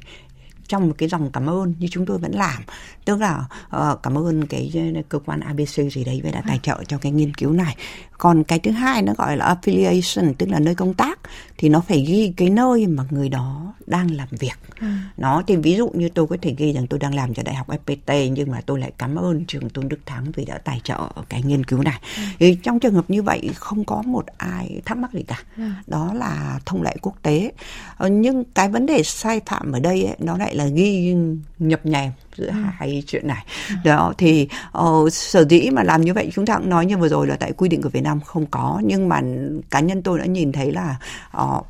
trong 0.67 0.87
một 0.87 0.93
cái 0.97 1.09
dòng 1.09 1.31
cảm 1.31 1.49
ơn 1.49 1.73
như 1.79 1.87
chúng 1.91 2.05
tôi 2.05 2.17
vẫn 2.17 2.31
làm. 2.31 2.63
Tức 3.05 3.19
là 3.19 3.45
uh, 3.77 4.03
cảm 4.03 4.17
ơn 4.17 4.47
cái 4.47 4.71
ờ, 4.95 5.01
cơ 5.09 5.19
quan 5.19 5.39
ABC 5.39 5.91
gì 5.91 6.03
đấy 6.05 6.21
về 6.23 6.31
đã 6.31 6.41
tài 6.47 6.59
trợ 6.63 6.83
cho 6.87 6.97
cái 6.97 7.11
nghiên 7.11 7.33
cứu 7.33 7.51
này 7.51 7.75
còn 8.17 8.43
cái 8.43 8.59
thứ 8.59 8.71
hai 8.71 9.01
nó 9.01 9.13
gọi 9.17 9.37
là 9.37 9.55
affiliation 9.55 10.33
tức 10.37 10.49
là 10.49 10.59
nơi 10.59 10.75
công 10.75 10.93
tác 10.93 11.19
thì 11.57 11.69
nó 11.69 11.81
phải 11.87 12.01
ghi 12.01 12.33
cái 12.37 12.49
nơi 12.49 12.87
mà 12.87 13.03
người 13.09 13.29
đó 13.29 13.73
đang 13.87 14.11
làm 14.11 14.27
việc 14.31 14.53
ừ. 14.79 14.87
nó 15.17 15.43
thì 15.47 15.55
ví 15.55 15.75
dụ 15.75 15.89
như 15.93 16.09
tôi 16.09 16.27
có 16.27 16.37
thể 16.41 16.55
ghi 16.57 16.73
rằng 16.73 16.87
tôi 16.87 16.99
đang 16.99 17.15
làm 17.15 17.33
cho 17.33 17.43
đại 17.43 17.55
học 17.55 17.67
FPT 17.67 18.29
nhưng 18.31 18.51
mà 18.51 18.61
tôi 18.65 18.79
lại 18.79 18.91
cảm 18.97 19.15
ơn 19.15 19.45
trường 19.45 19.69
Tôn 19.69 19.89
Đức 19.89 19.99
Thắng 20.05 20.31
vì 20.31 20.45
đã 20.45 20.57
tài 20.57 20.81
trợ 20.83 20.99
cái 21.29 21.43
nghiên 21.43 21.63
cứu 21.63 21.83
này 21.83 21.99
ừ. 22.17 22.23
thì 22.39 22.57
trong 22.63 22.79
trường 22.79 22.93
hợp 22.93 23.05
như 23.07 23.21
vậy 23.21 23.49
không 23.55 23.85
có 23.85 24.01
một 24.01 24.25
ai 24.37 24.81
thắc 24.85 24.97
mắc 24.97 25.13
gì 25.13 25.23
cả 25.27 25.39
ừ. 25.57 25.63
đó 25.87 26.13
là 26.13 26.59
thông 26.65 26.81
lệ 26.81 26.95
quốc 27.01 27.15
tế 27.21 27.51
ờ, 27.97 28.07
nhưng 28.07 28.43
cái 28.43 28.69
vấn 28.69 28.85
đề 28.85 29.03
sai 29.03 29.41
phạm 29.45 29.71
ở 29.71 29.79
đây 29.79 30.03
ấy, 30.03 30.15
nó 30.19 30.37
lại 30.37 30.55
là 30.55 30.65
ghi 30.65 31.15
nhập 31.59 31.85
nhèm 31.85 32.11
giữa 32.37 32.47
ừ. 32.47 32.53
hai 32.77 33.03
chuyện 33.07 33.27
này 33.27 33.45
ừ. 33.69 33.75
đó 33.83 34.13
thì 34.17 34.47
uh, 34.77 35.13
sở 35.13 35.45
dĩ 35.49 35.69
mà 35.69 35.83
làm 35.83 36.01
như 36.01 36.13
vậy 36.13 36.29
chúng 36.33 36.45
ta 36.45 36.57
cũng 36.57 36.69
nói 36.69 36.85
như 36.85 36.97
vừa 36.97 37.09
rồi 37.09 37.27
là 37.27 37.35
tại 37.35 37.51
quy 37.51 37.69
định 37.69 37.81
của 37.81 37.89
Việt 37.89 38.03
Nam 38.03 38.21
không 38.21 38.45
có 38.45 38.81
nhưng 38.85 39.09
mà 39.09 39.21
cá 39.69 39.79
nhân 39.79 40.03
tôi 40.03 40.19
đã 40.19 40.25
nhìn 40.25 40.51
thấy 40.51 40.71
là 40.71 40.95
uh, 41.37 41.65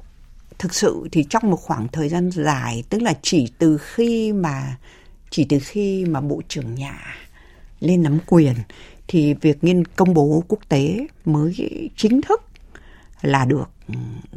thực 0.60 0.74
sự 0.74 1.08
thì 1.12 1.26
trong 1.30 1.52
một 1.52 1.58
khoảng 1.62 1.88
thời 1.88 2.10
gian 2.10 2.32
dài 2.32 2.84
tức 2.90 3.02
là 3.02 3.14
chỉ 3.22 3.52
từ 3.58 3.78
khi 3.78 4.34
mà 4.34 4.78
chỉ 5.30 5.46
từ 5.50 5.60
khi 5.62 6.06
mà 6.06 6.22
bộ 6.22 6.42
trưởng 6.48 6.76
nhà 6.76 7.00
lên 7.80 8.04
nắm 8.04 8.20
quyền 8.28 8.56
thì 9.08 9.34
việc 9.34 9.64
nghiên 9.64 9.86
công 9.86 10.14
bố 10.14 10.44
quốc 10.48 10.60
tế 10.70 11.08
mới 11.26 11.56
chính 11.96 12.22
thức 12.22 12.42
là 13.22 13.46
được 13.46 13.70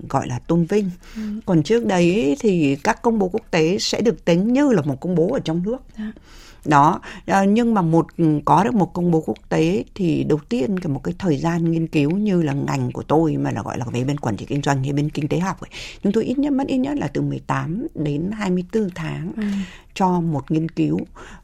gọi 0.08 0.28
là 0.28 0.38
tôn 0.38 0.64
vinh. 0.64 0.90
Ừ. 1.16 1.22
Còn 1.46 1.62
trước 1.62 1.86
đấy 1.86 2.36
thì 2.40 2.76
các 2.84 3.02
công 3.02 3.18
bố 3.18 3.28
quốc 3.28 3.44
tế 3.50 3.78
sẽ 3.78 4.00
được 4.00 4.24
tính 4.24 4.52
như 4.52 4.72
là 4.72 4.82
một 4.82 5.00
công 5.00 5.14
bố 5.14 5.32
ở 5.32 5.40
trong 5.40 5.62
nước. 5.62 5.78
À 5.96 6.12
đó 6.64 7.00
à, 7.26 7.44
nhưng 7.44 7.74
mà 7.74 7.82
một 7.82 8.06
có 8.44 8.64
được 8.64 8.74
một 8.74 8.92
công 8.92 9.10
bố 9.10 9.20
quốc 9.26 9.38
tế 9.48 9.84
thì 9.94 10.24
đầu 10.24 10.38
tiên 10.48 10.78
cái 10.78 10.92
một 10.92 11.00
cái 11.04 11.14
thời 11.18 11.36
gian 11.36 11.70
nghiên 11.70 11.86
cứu 11.86 12.10
như 12.10 12.42
là 12.42 12.52
ngành 12.52 12.92
của 12.92 13.02
tôi 13.02 13.36
mà 13.36 13.50
là 13.50 13.62
gọi 13.62 13.78
là 13.78 13.84
về 13.92 14.04
bên 14.04 14.18
quản 14.18 14.36
trị 14.36 14.46
kinh 14.48 14.62
doanh 14.62 14.82
hay 14.82 14.92
bên 14.92 15.10
kinh 15.10 15.28
tế 15.28 15.38
học 15.38 15.60
ấy, 15.60 15.70
chúng 16.02 16.12
tôi 16.12 16.24
ít 16.24 16.38
nhất 16.38 16.52
mất 16.52 16.66
ít 16.66 16.76
nhất 16.76 16.98
là 16.98 17.08
từ 17.08 17.22
18 17.22 17.86
đến 17.94 18.30
24 18.32 18.90
tháng 18.94 19.32
ừ. 19.36 19.42
cho 19.94 20.20
một 20.20 20.50
nghiên 20.50 20.68
cứu 20.68 20.98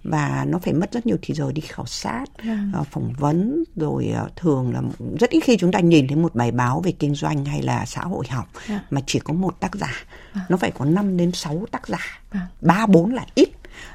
và 0.04 0.46
nó 0.48 0.58
phải 0.58 0.72
mất 0.72 0.92
rất 0.92 1.06
nhiều 1.06 1.16
thời 1.22 1.34
giờ 1.34 1.52
đi 1.52 1.60
khảo 1.60 1.86
sát 1.86 2.24
ừ. 2.42 2.48
phỏng 2.90 3.12
vấn 3.18 3.64
rồi 3.76 4.12
à, 4.14 4.24
thường 4.36 4.72
là 4.72 4.82
rất 5.20 5.30
ít 5.30 5.40
khi 5.40 5.56
chúng 5.56 5.72
ta 5.72 5.80
nhìn 5.80 6.08
thấy 6.08 6.16
một 6.16 6.34
bài 6.34 6.50
báo 6.50 6.80
về 6.80 6.92
kinh 6.92 7.14
doanh 7.14 7.44
hay 7.44 7.62
là 7.62 7.86
xã 7.86 8.00
hội 8.00 8.24
học 8.28 8.48
ừ. 8.68 8.74
mà 8.90 9.00
chỉ 9.06 9.18
có 9.18 9.34
một 9.34 9.60
tác 9.60 9.74
giả 9.74 9.92
ừ. 10.34 10.40
nó 10.48 10.56
phải 10.56 10.70
có 10.70 10.84
5 10.84 11.16
đến 11.16 11.32
6 11.32 11.66
tác 11.70 11.86
giả 11.88 12.20
ba 12.60 12.86
bốn 12.86 13.14
là 13.14 13.26
ít 13.34 13.48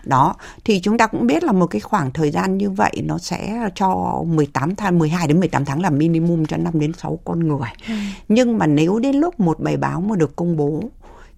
đó 0.03 0.35
thì 0.65 0.79
chúng 0.79 0.97
ta 0.97 1.07
cũng 1.07 1.27
biết 1.27 1.43
là 1.43 1.51
một 1.51 1.67
cái 1.67 1.79
khoảng 1.79 2.11
thời 2.11 2.31
gian 2.31 2.57
như 2.57 2.69
vậy 2.69 3.01
nó 3.03 3.17
sẽ 3.17 3.69
cho 3.75 4.23
18 4.27 4.75
tháng 4.75 4.99
12 4.99 5.27
đến 5.27 5.39
18 5.39 5.65
tháng 5.65 5.81
là 5.81 5.89
minimum 5.89 6.45
cho 6.45 6.57
5 6.57 6.79
đến 6.79 6.93
6 6.93 7.19
con 7.25 7.47
người. 7.47 7.69
Ừ. 7.87 7.93
Nhưng 8.27 8.57
mà 8.57 8.67
nếu 8.67 8.99
đến 8.99 9.15
lúc 9.15 9.39
một 9.39 9.59
bài 9.59 9.77
báo 9.77 10.01
mà 10.01 10.15
được 10.15 10.35
công 10.35 10.57
bố 10.57 10.83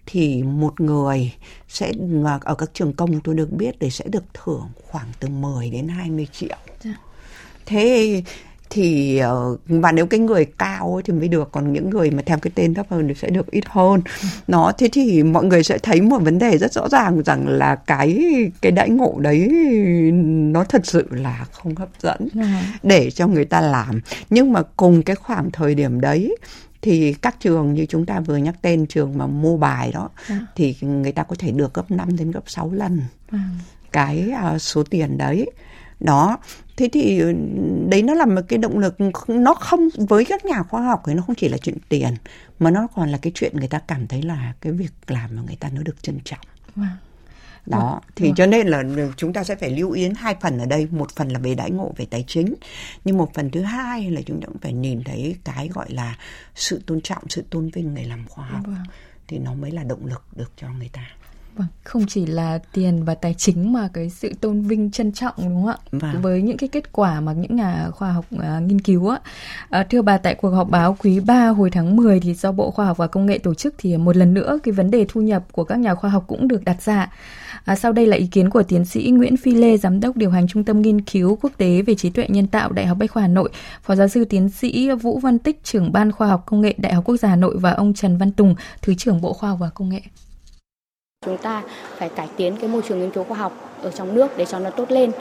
thì 0.05 0.43
một 0.43 0.81
người 0.81 1.33
sẽ 1.67 1.91
ở 2.41 2.55
các 2.55 2.69
trường 2.73 2.93
công 2.93 3.19
tôi 3.19 3.35
được 3.35 3.51
biết 3.51 3.75
thì 3.79 3.89
sẽ 3.89 4.05
được 4.07 4.23
thưởng 4.33 4.69
khoảng 4.87 5.07
từ 5.19 5.27
10 5.27 5.69
đến 5.69 5.87
20 5.87 6.27
triệu. 6.31 6.57
Ừ. 6.83 6.89
Thế 7.65 8.23
thì 8.71 9.17
ờ, 9.17 9.57
và 9.67 9.91
nếu 9.91 10.05
cái 10.05 10.19
người 10.19 10.45
cao 10.45 10.93
ấy 10.95 11.03
thì 11.03 11.13
mới 11.13 11.27
được 11.27 11.49
còn 11.51 11.73
những 11.73 11.89
người 11.89 12.11
mà 12.11 12.21
theo 12.25 12.37
cái 12.37 12.51
tên 12.55 12.73
thấp 12.73 12.85
hơn 12.89 13.07
thì 13.07 13.13
sẽ 13.13 13.29
được 13.29 13.51
ít 13.51 13.63
hơn 13.67 14.01
nó 14.47 14.71
thế 14.77 14.89
thì 14.91 15.23
mọi 15.23 15.45
người 15.45 15.63
sẽ 15.63 15.77
thấy 15.77 16.01
một 16.01 16.17
vấn 16.21 16.39
đề 16.39 16.57
rất 16.57 16.73
rõ 16.73 16.89
ràng 16.89 17.23
rằng 17.23 17.47
là 17.47 17.75
cái 17.75 18.25
cái 18.61 18.71
đãi 18.71 18.89
ngộ 18.89 19.15
đấy 19.19 19.47
nó 20.53 20.63
thật 20.63 20.81
sự 20.85 21.07
là 21.11 21.45
không 21.51 21.75
hấp 21.75 21.89
dẫn 21.99 22.27
để 22.83 23.11
cho 23.11 23.27
người 23.27 23.45
ta 23.45 23.61
làm 23.61 24.01
nhưng 24.29 24.53
mà 24.53 24.61
cùng 24.77 25.03
cái 25.03 25.15
khoảng 25.15 25.51
thời 25.51 25.75
điểm 25.75 26.01
đấy 26.01 26.35
thì 26.81 27.13
các 27.13 27.35
trường 27.39 27.73
như 27.73 27.85
chúng 27.85 28.05
ta 28.05 28.19
vừa 28.19 28.37
nhắc 28.37 28.55
tên 28.61 28.85
trường 28.85 29.17
mà 29.17 29.27
mua 29.27 29.57
bài 29.57 29.91
đó 29.91 30.09
à. 30.27 30.39
thì 30.55 30.75
người 30.81 31.11
ta 31.11 31.23
có 31.23 31.35
thể 31.39 31.51
được 31.51 31.73
gấp 31.73 31.91
5 31.91 32.17
đến 32.17 32.31
gấp 32.31 32.43
6 32.45 32.71
lần 32.73 33.01
à. 33.31 33.49
cái 33.91 34.31
uh, 34.55 34.61
số 34.61 34.83
tiền 34.83 35.17
đấy 35.17 35.51
đó 35.99 36.37
thế 36.81 36.89
thì 36.93 37.19
ừ, 37.19 37.33
đấy 37.89 38.01
nó 38.01 38.13
là 38.13 38.25
một 38.25 38.41
cái 38.47 38.59
động 38.59 38.79
lực 38.79 38.95
nó 39.27 39.53
không 39.53 39.89
với 40.09 40.25
các 40.25 40.45
nhà 40.45 40.63
khoa 40.63 40.81
học 40.81 41.03
thì 41.05 41.13
nó 41.13 41.21
không 41.21 41.35
chỉ 41.35 41.49
là 41.49 41.57
chuyện 41.57 41.77
tiền 41.89 42.15
mà 42.59 42.71
nó 42.71 42.87
còn 42.95 43.09
là 43.09 43.17
cái 43.21 43.31
chuyện 43.35 43.57
người 43.57 43.67
ta 43.67 43.79
cảm 43.79 44.07
thấy 44.07 44.21
là 44.21 44.53
cái 44.61 44.73
việc 44.73 44.91
làm 45.07 45.35
mà 45.35 45.41
người 45.41 45.55
ta 45.55 45.69
nó 45.73 45.81
được 45.83 46.03
trân 46.03 46.19
trọng 46.23 46.39
wow. 46.75 46.85
đó 47.65 47.91
vâng, 47.91 48.11
thì 48.15 48.25
vâng. 48.25 48.35
cho 48.35 48.45
nên 48.45 48.67
là 48.67 48.83
chúng 49.17 49.33
ta 49.33 49.43
sẽ 49.43 49.55
phải 49.55 49.69
lưu 49.69 49.91
ý 49.91 50.09
hai 50.15 50.35
phần 50.41 50.59
ở 50.59 50.65
đây 50.65 50.87
một 50.91 51.11
phần 51.15 51.29
là 51.29 51.39
về 51.39 51.55
đãi 51.55 51.71
ngộ 51.71 51.93
về 51.97 52.05
tài 52.05 52.23
chính 52.27 52.53
nhưng 53.05 53.17
một 53.17 53.33
phần 53.33 53.51
thứ 53.51 53.61
hai 53.61 54.11
là 54.11 54.21
chúng 54.25 54.41
ta 54.41 54.47
cũng 54.47 54.59
phải 54.61 54.73
nhìn 54.73 55.03
thấy 55.03 55.35
cái 55.43 55.69
gọi 55.73 55.91
là 55.91 56.17
sự 56.55 56.81
tôn 56.85 57.01
trọng 57.01 57.23
sự 57.29 57.43
tôn 57.49 57.69
vinh 57.69 57.93
người 57.93 58.05
làm 58.05 58.27
khoa 58.27 58.45
học 58.45 58.61
vâng. 58.65 58.83
thì 59.27 59.39
nó 59.39 59.53
mới 59.53 59.71
là 59.71 59.83
động 59.83 60.05
lực 60.05 60.23
được 60.35 60.51
cho 60.57 60.69
người 60.69 60.89
ta 60.93 61.05
Vâng, 61.55 61.67
không 61.83 62.05
chỉ 62.07 62.25
là 62.25 62.59
tiền 62.73 63.03
và 63.03 63.15
tài 63.15 63.33
chính 63.33 63.73
mà 63.73 63.89
cái 63.93 64.09
sự 64.09 64.31
tôn 64.41 64.61
vinh 64.61 64.91
trân 64.91 65.11
trọng 65.11 65.33
đúng 65.37 65.55
không 65.55 65.67
ạ? 65.67 65.77
Vâng. 65.91 66.21
Với 66.21 66.41
những 66.41 66.57
cái 66.57 66.69
kết 66.69 66.91
quả 66.91 67.21
mà 67.21 67.33
những 67.33 67.55
nhà 67.55 67.89
khoa 67.91 68.11
học 68.11 68.25
uh, 68.35 68.41
nghiên 68.65 68.81
cứu 68.81 69.09
á. 69.09 69.19
À, 69.69 69.83
thưa 69.89 70.01
bà 70.01 70.17
tại 70.17 70.35
cuộc 70.35 70.49
họp 70.49 70.69
báo 70.69 70.97
quý 70.99 71.19
3 71.19 71.47
hồi 71.47 71.69
tháng 71.69 71.95
10 71.95 72.19
thì 72.19 72.33
do 72.33 72.51
Bộ 72.51 72.71
Khoa 72.71 72.85
học 72.85 72.97
và 72.97 73.07
Công 73.07 73.25
nghệ 73.25 73.37
tổ 73.37 73.53
chức 73.53 73.75
thì 73.77 73.97
một 73.97 74.17
lần 74.17 74.33
nữa 74.33 74.59
cái 74.63 74.71
vấn 74.71 74.91
đề 74.91 75.05
thu 75.09 75.21
nhập 75.21 75.43
của 75.51 75.63
các 75.63 75.79
nhà 75.79 75.95
khoa 75.95 76.09
học 76.09 76.23
cũng 76.27 76.47
được 76.47 76.63
đặt 76.63 76.81
ra. 76.81 77.09
À, 77.65 77.75
sau 77.75 77.91
đây 77.91 78.07
là 78.07 78.17
ý 78.17 78.27
kiến 78.27 78.49
của 78.49 78.63
tiến 78.63 78.85
sĩ 78.85 79.09
Nguyễn 79.09 79.37
Phi 79.37 79.51
Lê, 79.51 79.77
giám 79.77 79.99
đốc 79.99 80.17
điều 80.17 80.29
hành 80.29 80.47
Trung 80.47 80.63
tâm 80.63 80.81
Nghiên 80.81 81.01
cứu 81.01 81.37
Quốc 81.41 81.51
tế 81.57 81.81
về 81.81 81.95
trí 81.95 82.09
tuệ 82.09 82.25
nhân 82.29 82.47
tạo 82.47 82.71
Đại 82.71 82.85
học 82.85 82.97
Bách 82.97 83.11
khoa 83.11 83.21
Hà 83.21 83.27
Nội, 83.27 83.49
phó 83.83 83.95
giáo 83.95 84.07
sư 84.07 84.25
tiến 84.25 84.49
sĩ 84.49 84.91
Vũ 84.91 85.19
Văn 85.19 85.39
Tích, 85.39 85.63
trưởng 85.63 85.91
ban 85.91 86.11
khoa 86.11 86.27
học 86.27 86.43
công 86.45 86.61
nghệ 86.61 86.75
Đại 86.77 86.93
học 86.93 87.03
Quốc 87.05 87.17
gia 87.17 87.29
Hà 87.29 87.35
Nội 87.35 87.57
và 87.57 87.71
ông 87.71 87.93
Trần 87.93 88.17
Văn 88.17 88.31
Tùng, 88.31 88.55
thứ 88.81 88.93
trưởng 88.93 89.21
Bộ 89.21 89.33
Khoa 89.33 89.49
học 89.49 89.59
và 89.61 89.69
Công 89.69 89.89
nghệ. 89.89 90.01
Chúng 91.25 91.37
ta 91.37 91.63
phải 91.97 92.09
cải 92.09 92.27
tiến 92.37 92.55
cái 92.61 92.69
môi 92.69 92.81
trường 92.81 92.99
nghiên 92.99 93.11
cứu 93.11 93.23
khoa 93.23 93.37
học 93.37 93.51
ở 93.81 93.91
trong 93.91 94.15
nước 94.15 94.37
để 94.37 94.45
cho 94.45 94.59
nó 94.59 94.69
tốt 94.69 94.91
lên. 94.91 95.11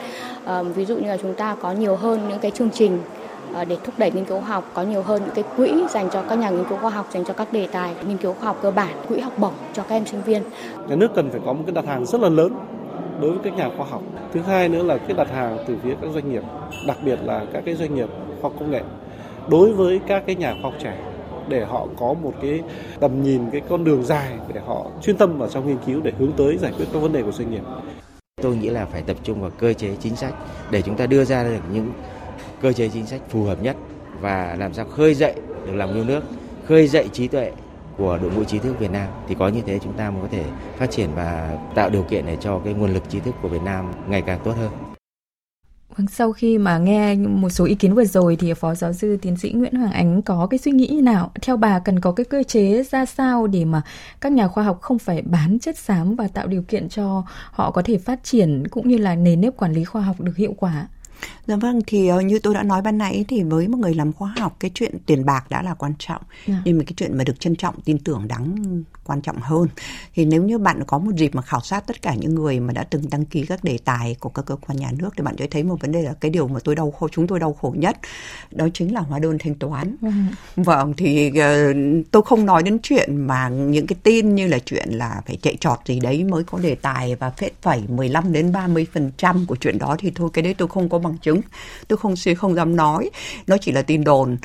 À, 0.45 0.63
ví 0.63 0.85
dụ 0.85 0.97
như 0.97 1.07
là 1.07 1.17
chúng 1.17 1.33
ta 1.33 1.55
có 1.61 1.71
nhiều 1.71 1.95
hơn 1.95 2.19
những 2.29 2.39
cái 2.39 2.51
chương 2.51 2.69
trình 2.69 2.99
ờ, 3.53 3.65
để 3.65 3.77
thúc 3.83 3.95
đẩy 3.97 4.11
nghiên 4.11 4.25
cứu 4.25 4.39
khoa 4.39 4.47
học, 4.49 4.71
có 4.73 4.83
nhiều 4.83 5.01
hơn 5.01 5.21
những 5.25 5.35
cái 5.35 5.43
quỹ 5.57 5.83
dành 5.89 6.09
cho 6.09 6.21
các 6.21 6.35
nhà 6.35 6.49
nghiên 6.49 6.65
cứu 6.65 6.77
khoa 6.77 6.89
học, 6.89 7.07
dành 7.11 7.25
cho 7.25 7.33
các 7.33 7.53
đề 7.53 7.67
tài 7.71 7.93
nghiên 8.07 8.17
cứu 8.17 8.33
khoa 8.33 8.45
học 8.45 8.59
cơ 8.61 8.71
bản, 8.71 8.95
quỹ 9.07 9.19
học 9.19 9.33
bổng 9.37 9.53
cho 9.73 9.83
các 9.83 9.95
em 9.95 10.05
sinh 10.05 10.21
viên. 10.21 10.43
Nhà 10.87 10.95
nước 10.95 11.11
cần 11.15 11.29
phải 11.31 11.39
có 11.45 11.53
một 11.53 11.63
cái 11.65 11.75
đặt 11.75 11.85
hàng 11.85 12.05
rất 12.05 12.21
là 12.21 12.29
lớn 12.29 12.55
đối 13.21 13.31
với 13.31 13.39
các 13.43 13.53
nhà 13.53 13.69
khoa 13.77 13.85
học. 13.85 14.01
Thứ 14.33 14.41
hai 14.41 14.69
nữa 14.69 14.83
là 14.83 14.97
cái 14.97 15.13
đặt 15.17 15.31
hàng 15.31 15.57
từ 15.67 15.75
phía 15.83 15.93
các 16.01 16.07
doanh 16.13 16.31
nghiệp, 16.31 16.43
đặc 16.87 16.97
biệt 17.05 17.19
là 17.23 17.45
các 17.53 17.63
cái 17.65 17.75
doanh 17.75 17.95
nghiệp 17.95 18.09
khoa 18.41 18.49
học 18.49 18.53
công 18.59 18.71
nghệ 18.71 18.81
đối 19.47 19.73
với 19.73 19.99
các 20.07 20.23
cái 20.25 20.35
nhà 20.35 20.53
khoa 20.61 20.71
học 20.71 20.73
trẻ 20.83 20.97
để 21.47 21.65
họ 21.65 21.87
có 21.99 22.13
một 22.13 22.33
cái 22.41 22.61
tầm 22.99 23.23
nhìn 23.23 23.41
cái 23.51 23.61
con 23.69 23.83
đường 23.83 24.03
dài 24.03 24.33
để 24.53 24.61
họ 24.65 24.85
chuyên 25.01 25.17
tâm 25.17 25.37
vào 25.37 25.49
trong 25.49 25.67
nghiên 25.67 25.77
cứu 25.85 26.01
để 26.03 26.11
hướng 26.19 26.31
tới 26.31 26.57
giải 26.57 26.73
quyết 26.77 26.85
các 26.93 26.99
vấn 26.99 27.13
đề 27.13 27.23
của 27.23 27.31
doanh 27.31 27.51
nghiệp. 27.51 27.63
Tôi 28.41 28.55
nghĩ 28.55 28.69
là 28.69 28.85
phải 28.85 29.01
tập 29.01 29.17
trung 29.23 29.41
vào 29.41 29.51
cơ 29.59 29.73
chế 29.73 29.95
chính 29.99 30.15
sách 30.15 30.33
để 30.71 30.81
chúng 30.81 30.97
ta 30.97 31.05
đưa 31.05 31.25
ra 31.25 31.43
được 31.43 31.59
những 31.73 31.91
cơ 32.61 32.73
chế 32.73 32.89
chính 32.89 33.05
sách 33.05 33.21
phù 33.29 33.43
hợp 33.43 33.63
nhất 33.63 33.75
và 34.21 34.55
làm 34.59 34.73
sao 34.73 34.85
khơi 34.85 35.13
dậy 35.13 35.33
được 35.65 35.73
lòng 35.73 35.93
yêu 35.93 36.03
nước, 36.03 36.23
khơi 36.65 36.87
dậy 36.87 37.09
trí 37.13 37.27
tuệ 37.27 37.51
của 37.97 38.19
đội 38.21 38.31
ngũ 38.31 38.43
trí 38.43 38.59
thức 38.59 38.79
Việt 38.79 38.91
Nam 38.91 39.07
thì 39.27 39.35
có 39.39 39.47
như 39.47 39.61
thế 39.65 39.79
chúng 39.79 39.93
ta 39.93 40.11
mới 40.11 40.21
có 40.21 40.27
thể 40.31 40.43
phát 40.77 40.91
triển 40.91 41.09
và 41.15 41.57
tạo 41.75 41.89
điều 41.89 42.03
kiện 42.03 42.25
để 42.25 42.37
cho 42.39 42.59
cái 42.59 42.73
nguồn 42.73 42.93
lực 42.93 43.09
trí 43.09 43.19
thức 43.19 43.35
của 43.41 43.47
Việt 43.47 43.61
Nam 43.65 43.91
ngày 44.07 44.21
càng 44.21 44.39
tốt 44.43 44.53
hơn. 44.57 44.90
Vâng, 45.97 46.07
sau 46.07 46.31
khi 46.31 46.57
mà 46.57 46.77
nghe 46.77 47.15
một 47.15 47.49
số 47.49 47.65
ý 47.65 47.75
kiến 47.75 47.95
vừa 47.95 48.05
rồi 48.05 48.35
thì 48.35 48.53
Phó 48.53 48.75
Giáo 48.75 48.93
sư 48.93 49.17
Tiến 49.21 49.37
sĩ 49.37 49.51
Nguyễn 49.51 49.73
Hoàng 49.75 49.91
Ánh 49.91 50.21
có 50.21 50.47
cái 50.47 50.57
suy 50.57 50.71
nghĩ 50.71 50.87
như 50.87 51.01
nào? 51.01 51.31
Theo 51.41 51.57
bà 51.57 51.79
cần 51.79 51.99
có 51.99 52.11
cái 52.11 52.25
cơ 52.25 52.43
chế 52.43 52.83
ra 52.83 53.05
sao 53.05 53.47
để 53.47 53.65
mà 53.65 53.81
các 54.21 54.31
nhà 54.31 54.47
khoa 54.47 54.63
học 54.63 54.81
không 54.81 54.99
phải 54.99 55.21
bán 55.21 55.59
chất 55.59 55.77
xám 55.77 56.15
và 56.15 56.27
tạo 56.27 56.47
điều 56.47 56.61
kiện 56.61 56.89
cho 56.89 57.23
họ 57.51 57.71
có 57.71 57.81
thể 57.81 57.97
phát 57.97 58.23
triển 58.23 58.67
cũng 58.67 58.87
như 58.87 58.97
là 58.97 59.15
nền 59.15 59.41
nếp 59.41 59.57
quản 59.57 59.73
lý 59.73 59.83
khoa 59.83 60.01
học 60.01 60.21
được 60.21 60.35
hiệu 60.37 60.53
quả? 60.57 60.87
Dạ 61.47 61.55
vâng, 61.55 61.81
thì 61.87 62.11
uh, 62.11 62.23
như 62.23 62.39
tôi 62.39 62.53
đã 62.53 62.63
nói 62.63 62.81
ban 62.81 62.97
nãy 62.97 63.25
thì 63.27 63.43
với 63.43 63.67
một 63.67 63.77
người 63.77 63.93
làm 63.93 64.13
khoa 64.13 64.33
học 64.37 64.55
cái 64.59 64.71
chuyện 64.73 64.97
tiền 65.05 65.25
bạc 65.25 65.49
đã 65.49 65.61
là 65.61 65.73
quan 65.73 65.93
trọng. 65.99 66.21
Yeah. 66.21 66.47
Dạ. 66.47 66.61
Nhưng 66.65 66.77
mà 66.77 66.83
cái 66.87 66.93
chuyện 66.97 67.17
mà 67.17 67.23
được 67.23 67.39
trân 67.39 67.55
trọng, 67.55 67.81
tin 67.81 67.99
tưởng 67.99 68.27
đáng 68.27 68.55
quan 69.03 69.21
trọng 69.21 69.37
hơn. 69.41 69.67
Thì 70.15 70.25
nếu 70.25 70.43
như 70.43 70.57
bạn 70.57 70.83
có 70.87 70.99
một 70.99 71.11
dịp 71.15 71.35
mà 71.35 71.41
khảo 71.41 71.61
sát 71.61 71.87
tất 71.87 72.01
cả 72.01 72.15
những 72.15 72.35
người 72.35 72.59
mà 72.59 72.73
đã 72.73 72.83
từng 72.83 73.03
đăng 73.11 73.25
ký 73.25 73.45
các 73.45 73.63
đề 73.63 73.77
tài 73.85 74.15
của 74.19 74.29
các 74.29 74.45
cơ 74.45 74.55
quan 74.55 74.77
nhà 74.77 74.91
nước 74.97 75.09
thì 75.17 75.23
bạn 75.23 75.35
sẽ 75.39 75.47
thấy 75.47 75.63
một 75.63 75.81
vấn 75.81 75.91
đề 75.91 76.01
là 76.01 76.13
cái 76.13 76.31
điều 76.31 76.47
mà 76.47 76.59
tôi 76.63 76.75
đau 76.75 76.91
khổ 76.91 77.07
chúng 77.11 77.27
tôi 77.27 77.39
đau 77.39 77.53
khổ 77.53 77.73
nhất 77.77 77.97
đó 78.51 78.67
chính 78.73 78.93
là 78.93 79.01
hóa 79.01 79.19
đơn 79.19 79.37
thanh 79.39 79.55
toán. 79.55 79.87
Yeah. 80.01 80.13
Vâng. 80.55 80.65
vâng 80.65 80.93
thì 80.97 81.29
uh, 81.29 81.75
tôi 82.11 82.21
không 82.21 82.45
nói 82.45 82.63
đến 82.63 82.79
chuyện 82.83 83.15
mà 83.15 83.49
những 83.49 83.87
cái 83.87 83.97
tin 84.03 84.35
như 84.35 84.47
là 84.47 84.59
chuyện 84.59 84.89
là 84.89 85.21
phải 85.27 85.37
chạy 85.41 85.57
trọt 85.59 85.79
gì 85.85 85.99
đấy 85.99 86.23
mới 86.23 86.43
có 86.43 86.59
đề 86.59 86.75
tài 86.75 87.15
và 87.15 87.29
phết 87.29 87.61
phẩy 87.61 87.81
15 87.87 88.33
đến 88.33 88.51
30 88.51 88.87
phần 88.93 89.11
trăm 89.17 89.45
của 89.45 89.55
chuyện 89.55 89.77
đó 89.77 89.95
thì 89.99 90.11
thôi 90.15 90.29
cái 90.33 90.43
đấy 90.43 90.53
tôi 90.57 90.67
không 90.67 90.89
có 90.89 90.99
bằng 90.99 91.10
chứng 91.17 91.41
tôi 91.87 91.97
không 91.97 92.15
không 92.37 92.55
dám 92.55 92.75
nói 92.75 93.09
nó 93.47 93.57
chỉ 93.61 93.71
là 93.71 93.81
tin 93.81 94.03
đồn 94.03 94.37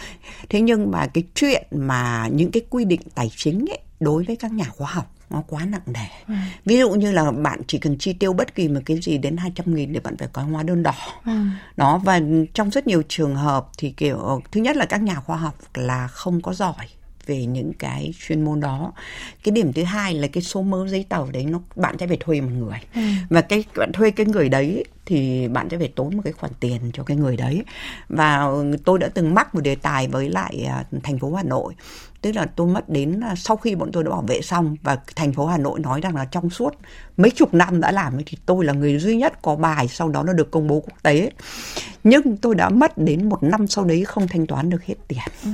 thế 0.49 0.61
nhưng 0.61 0.91
mà 0.91 1.07
cái 1.07 1.25
chuyện 1.35 1.67
mà 1.71 2.29
những 2.33 2.51
cái 2.51 2.63
quy 2.71 2.85
định 2.85 3.01
tài 3.15 3.31
chính 3.37 3.67
ấy 3.71 3.79
đối 4.01 4.25
với 4.25 4.37
các 4.37 4.53
nhà 4.53 4.65
khoa 4.65 4.89
học 4.91 5.13
nó 5.31 5.43
quá 5.47 5.65
nặng 5.65 5.83
nề. 5.87 6.07
Ừ. 6.29 6.35
Ví 6.65 6.79
dụ 6.79 6.91
như 6.91 7.13
là 7.13 7.31
bạn 7.31 7.61
chỉ 7.67 7.79
cần 7.79 7.99
chi 7.99 8.13
tiêu 8.13 8.33
bất 8.33 8.55
kỳ 8.55 8.69
một 8.69 8.81
cái 8.87 8.99
gì 9.03 9.19
đến 9.19 9.37
200 9.37 9.75
nghìn 9.75 9.93
để 9.93 10.01
bạn 10.01 10.17
phải 10.17 10.29
có 10.33 10.43
hóa 10.43 10.63
đơn 10.63 10.83
đỏ. 10.83 10.95
Ừ. 11.25 11.33
Đó 11.77 12.01
và 12.05 12.21
trong 12.55 12.71
rất 12.71 12.87
nhiều 12.87 13.03
trường 13.09 13.37
hợp 13.37 13.69
thì 13.79 13.91
kiểu 13.91 14.43
thứ 14.53 14.61
nhất 14.61 14.77
là 14.77 14.85
các 14.87 15.03
nhà 15.03 15.15
khoa 15.15 15.37
học 15.37 15.55
là 15.75 16.09
không 16.09 16.41
có 16.41 16.55
giỏi 16.55 16.87
về 17.27 17.47
những 17.47 17.73
cái 17.73 18.15
chuyên 18.27 18.45
môn 18.45 18.61
đó. 18.61 18.93
Cái 19.45 19.53
điểm 19.53 19.73
thứ 19.73 19.83
hai 19.83 20.15
là 20.15 20.27
cái 20.27 20.43
số 20.43 20.63
mớ 20.63 20.89
giấy 20.89 21.07
tờ 21.09 21.31
đấy 21.33 21.45
nó 21.45 21.61
bạn 21.77 21.97
sẽ 21.99 22.07
phải 22.07 22.17
thuê 22.17 22.41
một 22.41 22.51
người. 22.59 22.79
Ừ. 22.95 23.01
và 23.31 23.41
cái 23.41 23.65
bạn 23.77 23.93
thuê 23.93 24.11
cái 24.11 24.27
người 24.27 24.49
đấy 24.49 24.85
thì 25.07 25.49
bạn 25.49 25.69
sẽ 25.71 25.79
phải 25.79 25.89
tốn 25.89 26.17
một 26.17 26.23
cái 26.25 26.33
khoản 26.33 26.53
tiền 26.61 26.81
cho 26.93 27.03
cái 27.03 27.17
người 27.17 27.37
đấy. 27.37 27.65
Và 28.09 28.49
tôi 28.85 28.99
đã 28.99 29.09
từng 29.09 29.35
mắc 29.35 29.55
một 29.55 29.61
đề 29.61 29.75
tài 29.75 30.09
với 30.09 30.31
lại 30.31 30.65
à, 30.69 30.85
thành 31.03 31.19
phố 31.19 31.35
Hà 31.35 31.43
Nội. 31.43 31.75
Tức 32.21 32.33
là 32.33 32.47
tôi 32.57 32.67
mất 32.67 32.89
đến 32.89 33.21
à, 33.21 33.35
sau 33.37 33.57
khi 33.57 33.75
bọn 33.75 33.93
tôi 33.93 34.05
đã 34.05 34.11
bảo 34.11 34.25
vệ 34.27 34.41
xong 34.43 34.77
và 34.83 34.99
thành 35.17 35.33
phố 35.33 35.47
Hà 35.47 35.59
Nội 35.59 35.81
nói 35.81 36.01
rằng 36.01 36.17
là 36.17 36.25
trong 36.25 36.51
suốt 36.51 36.75
mấy 37.17 37.31
chục 37.31 37.55
năm 37.55 37.81
đã 37.81 37.93
làm 37.93 38.19
thì 38.27 38.39
tôi 38.47 38.65
là 38.65 38.73
người 38.73 38.99
duy 38.99 39.17
nhất 39.17 39.43
có 39.43 39.57
bài 39.57 39.89
sau 39.89 40.09
đó 40.09 40.23
nó 40.23 40.33
được 40.33 40.51
công 40.51 40.67
bố 40.67 40.75
quốc 40.75 41.03
tế. 41.03 41.31
Nhưng 42.05 42.37
tôi 42.37 42.55
đã 42.55 42.69
mất 42.69 42.99
đến 42.99 43.29
một 43.29 43.43
năm 43.43 43.67
sau 43.67 43.85
đấy 43.85 44.05
không 44.05 44.29
thanh 44.29 44.47
toán 44.47 44.71
được 44.71 44.85
hết 44.85 44.95
tiền. 45.09 45.19
Ừ 45.45 45.51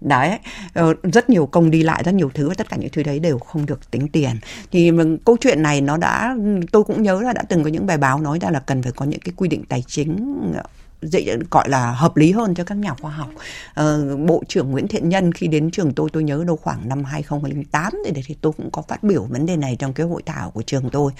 đấy 0.00 0.38
ờ, 0.74 0.94
rất 1.12 1.30
nhiều 1.30 1.46
công 1.46 1.70
đi 1.70 1.82
lại, 1.82 2.02
rất 2.04 2.14
nhiều 2.14 2.30
thứ 2.34 2.48
và 2.48 2.54
tất 2.54 2.68
cả 2.68 2.76
những 2.76 2.90
thứ 2.92 3.02
đấy 3.02 3.18
đều 3.18 3.38
không 3.38 3.66
được 3.66 3.90
tính 3.90 4.08
tiền. 4.08 4.36
Thì 4.72 4.92
câu 5.24 5.36
chuyện 5.40 5.62
này 5.62 5.80
nó 5.80 5.96
đã, 5.96 6.36
tôi 6.72 6.84
cũng 6.84 7.02
nhớ 7.02 7.20
là 7.22 7.32
đã 7.32 7.42
từng 7.48 7.64
có 7.64 7.70
những 7.70 7.86
bài 7.86 7.98
báo 7.98 8.20
nói 8.20 8.38
ra 8.38 8.50
là 8.50 8.60
cần 8.60 8.82
phải 8.82 8.92
có 8.92 9.04
những 9.04 9.20
cái 9.20 9.32
quy 9.36 9.48
định 9.48 9.64
tài 9.68 9.84
chính 9.86 10.40
ờ, 10.54 10.62
dễ 11.02 11.36
gọi 11.50 11.68
là 11.68 11.92
hợp 11.92 12.16
lý 12.16 12.32
hơn 12.32 12.54
cho 12.54 12.64
các 12.64 12.78
nhà 12.78 12.94
khoa 13.00 13.10
học. 13.10 13.28
Ờ, 13.74 14.16
Bộ 14.16 14.42
trưởng 14.48 14.70
Nguyễn 14.70 14.88
Thiện 14.88 15.08
Nhân 15.08 15.32
khi 15.32 15.46
đến 15.46 15.70
trường 15.70 15.92
tôi 15.92 16.10
tôi 16.12 16.22
nhớ 16.22 16.44
đâu 16.46 16.56
khoảng 16.56 16.88
năm 16.88 17.04
2008 17.04 17.92
thì, 18.06 18.22
thì 18.26 18.36
tôi 18.40 18.52
cũng 18.56 18.70
có 18.70 18.82
phát 18.82 19.02
biểu 19.02 19.22
vấn 19.22 19.46
đề 19.46 19.56
này 19.56 19.76
trong 19.78 19.92
cái 19.92 20.06
hội 20.06 20.22
thảo 20.26 20.50
của 20.50 20.62
trường 20.62 20.90
tôi. 20.90 21.12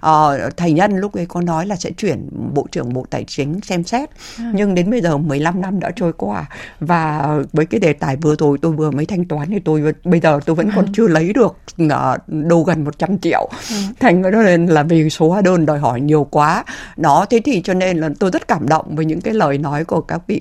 Ờ, 0.00 0.50
thầy 0.56 0.72
Nhân 0.72 0.96
lúc 0.96 1.16
ấy 1.16 1.26
có 1.26 1.40
nói 1.40 1.66
là 1.66 1.76
sẽ 1.76 1.90
chuyển 1.90 2.28
Bộ 2.54 2.66
trưởng 2.72 2.92
Bộ 2.92 3.06
Tài 3.10 3.24
chính 3.24 3.60
xem 3.60 3.84
xét. 3.84 4.10
À. 4.38 4.52
Nhưng 4.54 4.74
đến 4.74 4.90
bây 4.90 5.00
giờ 5.00 5.16
15 5.16 5.60
năm 5.60 5.80
đã 5.80 5.90
trôi 5.96 6.12
qua 6.12 6.46
và 6.80 7.28
với 7.52 7.66
cái 7.66 7.80
đề 7.80 7.92
tài 7.92 8.16
vừa 8.16 8.36
rồi 8.36 8.58
tôi 8.62 8.72
vừa 8.72 8.90
mới 8.90 9.06
thanh 9.06 9.24
toán 9.24 9.50
thì 9.50 9.58
tôi 9.64 9.94
bây 10.04 10.20
giờ 10.20 10.40
tôi 10.46 10.56
vẫn 10.56 10.70
còn 10.76 10.84
à. 10.84 10.92
chưa 10.94 11.08
lấy 11.08 11.32
được 11.32 11.56
ờ, 11.90 12.18
đâu 12.26 12.62
gần 12.62 12.84
100 12.84 13.18
triệu. 13.18 13.50
À. 13.70 13.76
Thành 14.00 14.22
nên 14.22 14.66
là 14.66 14.82
vì 14.82 15.10
số 15.10 15.28
hóa 15.28 15.40
đơn 15.40 15.66
đòi 15.66 15.78
hỏi 15.78 16.00
nhiều 16.00 16.24
quá. 16.30 16.64
Đó 16.96 17.26
thế 17.30 17.40
thì 17.44 17.60
cho 17.64 17.74
nên 17.74 17.98
là 17.98 18.10
tôi 18.18 18.30
rất 18.30 18.48
cảm 18.48 18.68
động 18.68 18.96
với 18.96 19.04
những 19.04 19.20
cái 19.24 19.34
lời 19.34 19.58
nói 19.58 19.84
của 19.84 20.00
các 20.00 20.22
vị 20.26 20.40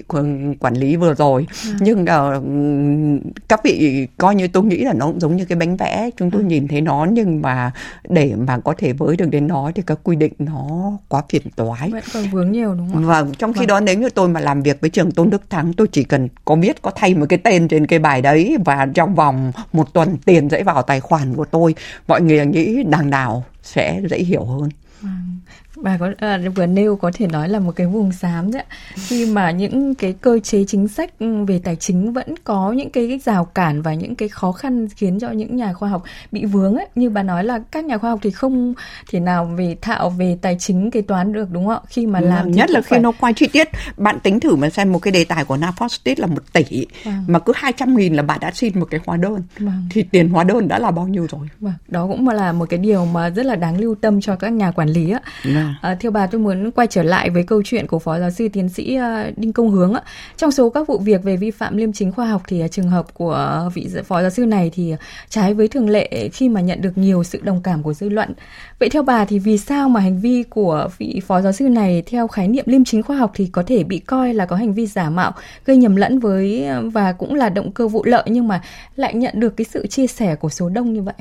quản 0.60 0.74
lý 0.74 0.96
vừa 0.96 1.14
rồi 1.14 1.48
ừ. 1.66 1.74
nhưng 1.80 2.02
uh, 2.02 3.44
các 3.50 3.62
vị 3.64 4.08
coi 4.18 4.36
như 4.36 4.48
tôi 4.48 4.64
nghĩ 4.64 4.78
là 4.78 4.94
nó 4.94 5.06
cũng 5.06 5.20
giống 5.20 5.36
như 5.36 5.46
cái 5.46 5.58
bánh 5.58 5.78
vẽ 5.78 6.10
chúng 6.18 6.32
tôi 6.32 6.42
ừ. 6.42 6.48
nhìn 6.48 6.68
thấy 6.68 6.82
nó 6.82 7.08
nhưng 7.12 7.42
mà 7.42 7.72
để 8.10 8.36
mà 8.36 8.60
có 8.60 8.74
thể 8.78 8.94
với 8.94 9.18
được 9.18 9.30
đến 9.30 9.48
nó 9.48 9.72
thì 9.76 9.84
các 9.88 10.00
quy 10.04 10.16
định 10.16 10.34
nó 10.40 10.92
quá 11.08 11.24
phiền 11.30 11.44
toái 11.56 11.90
vẫn 11.90 12.04
còn 12.14 12.24
vướng 12.32 12.52
nhiều 12.52 12.74
đúng 12.74 12.90
không 12.94 13.06
và 13.06 13.26
trong 13.38 13.54
khi 13.54 13.60
vâng. 13.60 13.68
đó 13.68 13.80
nếu 13.80 14.00
như 14.00 14.10
tôi 14.10 14.28
mà 14.28 14.40
làm 14.40 14.62
việc 14.62 14.82
với 14.82 14.90
trường 14.90 15.12
tôn 15.12 15.30
đức 15.30 15.50
thắng 15.50 15.74
tôi 15.74 15.88
chỉ 15.92 16.04
cần 16.04 16.28
có 16.46 16.56
biết 16.56 16.82
có 16.82 16.92
thay 16.96 17.16
một 17.16 17.26
cái 17.30 17.40
tên 17.44 17.68
trên 17.68 17.88
cái 17.88 18.00
bài 18.00 18.22
đấy 18.22 18.58
và 18.66 18.88
trong 18.94 19.16
vòng 19.16 19.52
một 19.74 19.94
tuần 19.94 20.18
tiền 20.26 20.50
sẽ 20.50 20.64
vào 20.64 20.82
tài 20.82 21.00
khoản 21.00 21.36
của 21.36 21.46
tôi 21.46 21.76
mọi 22.08 22.22
người 22.22 22.46
nghĩ 22.46 22.84
đằng 22.84 23.10
nào 23.10 23.44
sẽ 23.64 24.02
dễ 24.10 24.18
hiểu 24.18 24.46
hơn 24.46 24.70
Vâng. 25.02 25.40
Bà 25.78 25.98
có 25.98 26.12
à, 26.18 26.40
vừa 26.56 26.66
nêu 26.66 26.96
có 26.96 27.12
thể 27.14 27.28
nói 27.28 27.50
là 27.50 27.60
một 27.60 27.72
cái 27.76 27.88
vùng 27.88 28.12
xám 28.12 28.52
đấy 28.52 28.64
khi 28.96 29.26
mà 29.26 29.52
những 29.52 29.96
cái 29.96 30.14
cơ 30.14 30.40
chế 30.40 30.64
chính 30.68 30.88
sách 30.88 31.20
ừ, 31.20 31.46
về 31.46 31.60
tài 31.64 31.76
chính 31.76 32.14
vẫn 32.14 32.36
có 32.44 32.72
những 32.72 32.90
cái 32.90 33.20
rào 33.26 33.46
cản 33.46 33.82
và 33.82 33.94
những 33.94 34.16
cái 34.16 34.30
khó 34.30 34.52
khăn 34.52 34.88
khiến 34.96 35.20
cho 35.20 35.32
những 35.32 35.56
nhà 35.56 35.74
khoa 35.74 35.90
học 35.90 36.04
bị 36.32 36.46
vướng 36.46 36.76
ấy 36.76 36.88
như 36.96 37.10
bà 37.10 37.24
nói 37.24 37.44
là 37.44 37.60
các 37.72 37.86
nhà 37.86 37.98
khoa 37.98 38.10
học 38.10 38.20
thì 38.24 38.32
không 38.32 38.74
thể 39.10 39.20
nào 39.20 39.46
về 39.46 39.76
thạo 39.82 40.10
về 40.10 40.38
tài 40.42 40.58
chính 40.60 40.92
kế 40.92 41.02
toán 41.02 41.34
được 41.34 41.52
đúng 41.52 41.66
không 41.68 41.76
ạ 41.76 41.88
khi 41.88 42.08
mà 42.08 42.20
làm 42.20 42.52
nhất 42.52 42.70
là 42.70 42.82
khi 42.82 42.88
phải... 42.90 43.00
nó 43.00 43.12
qua 43.20 43.32
chi 43.32 43.48
tiết 43.48 43.68
bạn 43.98 44.20
tính 44.24 44.40
thử 44.40 44.56
mà 44.56 44.70
xem 44.70 44.92
một 44.92 45.00
cái 45.00 45.12
đề 45.12 45.24
tài 45.24 45.46
của 45.46 45.58
Nafostit 45.58 46.16
là 46.18 46.28
một 46.28 46.54
tỷ 46.54 46.86
vâng. 47.04 47.26
mà 47.28 47.40
cứ 47.40 47.54
200 47.56 47.98
nghìn 47.98 48.14
là 48.14 48.24
bạn 48.24 48.40
đã 48.42 48.52
xin 48.54 48.80
một 48.80 48.88
cái 48.90 49.00
hóa 49.06 49.18
đơn 49.18 49.42
vâng. 49.60 49.88
thì 49.90 50.04
tiền 50.04 50.30
hóa 50.30 50.44
đơn 50.44 50.68
đã 50.68 50.80
là 50.80 50.92
bao 50.92 51.08
nhiêu 51.08 51.28
rồi 51.32 51.48
vâng. 51.60 51.74
đó 51.88 52.08
cũng 52.08 52.30
là 52.30 52.52
một 52.52 52.70
cái 52.70 52.80
điều 52.80 53.06
mà 53.06 53.30
rất 53.30 53.46
là 53.46 53.56
đáng 53.56 53.80
lưu 53.80 53.96
tâm 53.96 54.22
cho 54.22 54.36
các 54.36 54.50
nhà 54.50 54.72
quản 54.72 54.90
lý 54.90 55.12
á 55.12 55.20
vâng 55.44 55.63
à, 55.82 55.96
theo 56.00 56.12
bà 56.12 56.28
tôi 56.28 56.42
muốn 56.42 56.72
quay 56.72 56.88
trở 56.88 57.04
lại 57.04 57.30
với 57.30 57.44
câu 57.44 57.62
chuyện 57.66 57.88
của 57.88 58.00
phó 58.00 58.20
giáo 58.20 58.32
sư 58.32 58.48
tiến 58.54 58.70
sĩ 58.70 58.96
à, 58.96 59.32
đinh 59.38 59.54
công 59.54 59.70
hướng 59.70 59.94
trong 60.38 60.52
số 60.52 60.70
các 60.70 60.88
vụ 60.88 60.98
việc 60.98 61.24
về 61.24 61.38
vi 61.38 61.52
phạm 61.52 61.78
liêm 61.78 61.94
chính 61.94 62.12
khoa 62.12 62.26
học 62.26 62.42
thì 62.48 62.62
à, 62.62 62.68
trường 62.68 62.90
hợp 62.90 63.14
của 63.14 63.70
vị 63.74 63.88
phó 64.06 64.22
giáo 64.22 64.30
sư 64.30 64.46
này 64.46 64.72
thì 64.74 64.92
à, 64.92 64.98
trái 65.30 65.54
với 65.54 65.68
thường 65.68 65.90
lệ 65.90 66.30
khi 66.34 66.50
mà 66.50 66.62
nhận 66.62 66.82
được 66.82 66.98
nhiều 66.98 67.24
sự 67.24 67.40
đồng 67.44 67.62
cảm 67.62 67.84
của 67.84 67.94
dư 67.94 68.10
luận. 68.10 68.34
Vậy 68.80 68.90
theo 68.90 69.04
bà 69.04 69.26
thì 69.26 69.40
vì 69.40 69.58
sao 69.58 69.90
mà 69.90 70.00
hành 70.00 70.20
vi 70.20 70.44
của 70.44 70.90
vị 70.98 71.22
phó 71.28 71.42
giáo 71.42 71.52
sư 71.52 71.70
này 71.70 72.04
theo 72.06 72.28
khái 72.28 72.48
niệm 72.48 72.66
liêm 72.68 72.86
chính 72.86 73.04
khoa 73.04 73.18
học 73.18 73.32
thì 73.36 73.50
có 73.52 73.64
thể 73.68 73.84
bị 73.84 74.00
coi 74.00 74.34
là 74.34 74.46
có 74.46 74.56
hành 74.56 74.74
vi 74.74 74.88
giả 74.88 75.10
mạo 75.10 75.32
gây 75.66 75.78
nhầm 75.78 75.96
lẫn 75.96 76.20
với 76.20 76.66
và 76.94 77.12
cũng 77.12 77.34
là 77.34 77.50
động 77.50 77.72
cơ 77.72 77.88
vụ 77.88 78.04
lợi 78.06 78.24
nhưng 78.26 78.48
mà 78.48 78.62
lại 78.96 79.14
nhận 79.14 79.40
được 79.40 79.58
cái 79.58 79.66
sự 79.66 79.88
chia 79.88 80.08
sẻ 80.08 80.36
của 80.36 80.50
số 80.50 80.70
đông 80.70 80.94
như 80.94 81.02
vậy? 81.02 81.14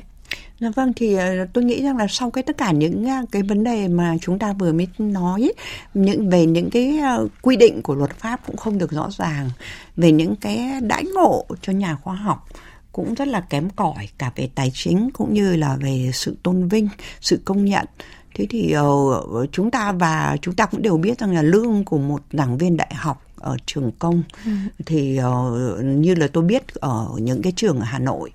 Vâng 0.71 0.93
thì 0.97 1.15
ờ, 1.15 1.47
tôi 1.53 1.65
nghĩ 1.65 1.83
rằng 1.83 1.97
là 1.97 2.07
sau 2.09 2.31
cái 2.31 2.43
tất 2.43 2.57
cả 2.57 2.73
những 2.73 3.05
ờ, 3.05 3.17
cái 3.33 3.43
vấn 3.43 3.65
đề 3.65 3.89
mà 3.89 4.17
chúng 4.21 4.39
ta 4.39 4.53
vừa 4.53 4.73
mới 4.73 4.89
nói 4.99 5.53
những 5.95 6.31
về 6.31 6.47
những 6.47 6.71
cái 6.71 6.99
ờ, 6.99 7.29
quy 7.43 7.57
định 7.57 7.83
của 7.83 7.95
luật 7.95 8.11
pháp 8.11 8.41
cũng 8.47 8.57
không 8.57 8.79
được 8.79 8.91
rõ 8.91 9.09
ràng 9.19 9.51
về 9.97 10.13
những 10.13 10.37
cái 10.37 10.81
đãi 10.83 11.05
ngộ 11.15 11.47
cho 11.63 11.73
nhà 11.73 11.95
khoa 11.95 12.15
học 12.15 12.49
cũng 12.93 13.15
rất 13.15 13.29
là 13.29 13.41
kém 13.41 13.71
cỏi 13.71 14.09
cả 14.19 14.33
về 14.37 14.51
tài 14.55 14.71
chính 14.75 15.11
cũng 15.13 15.35
như 15.35 15.57
là 15.57 15.77
về 15.77 16.11
sự 16.13 16.37
tôn 16.43 16.69
vinh, 16.69 16.89
sự 17.21 17.41
công 17.45 17.65
nhận. 17.65 17.87
Thế 18.35 18.47
thì 18.51 18.75
uh, 18.81 19.49
chúng 19.53 19.71
ta 19.71 19.93
và 19.93 20.37
chúng 20.43 20.55
ta 20.55 20.67
cũng 20.67 20.83
đều 20.83 20.97
biết 20.97 21.19
rằng 21.19 21.35
là 21.35 21.43
lương 21.43 21.85
của 21.85 21.99
một 21.99 22.23
giảng 22.33 22.59
viên 22.59 22.77
đại 22.77 22.95
học 22.95 23.23
ở 23.37 23.57
trường 23.67 23.91
công 23.99 24.23
ừ. 24.45 24.51
thì 24.87 25.21
uh, 25.21 25.85
như 25.85 26.15
là 26.15 26.29
tôi 26.33 26.45
biết 26.45 26.75
ở 26.75 27.09
những 27.19 27.43
cái 27.43 27.53
trường 27.57 27.79
ở 27.79 27.85
Hà 27.85 27.99
Nội 27.99 28.31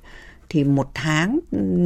thì 0.50 0.64
một 0.64 0.90
tháng 0.94 1.40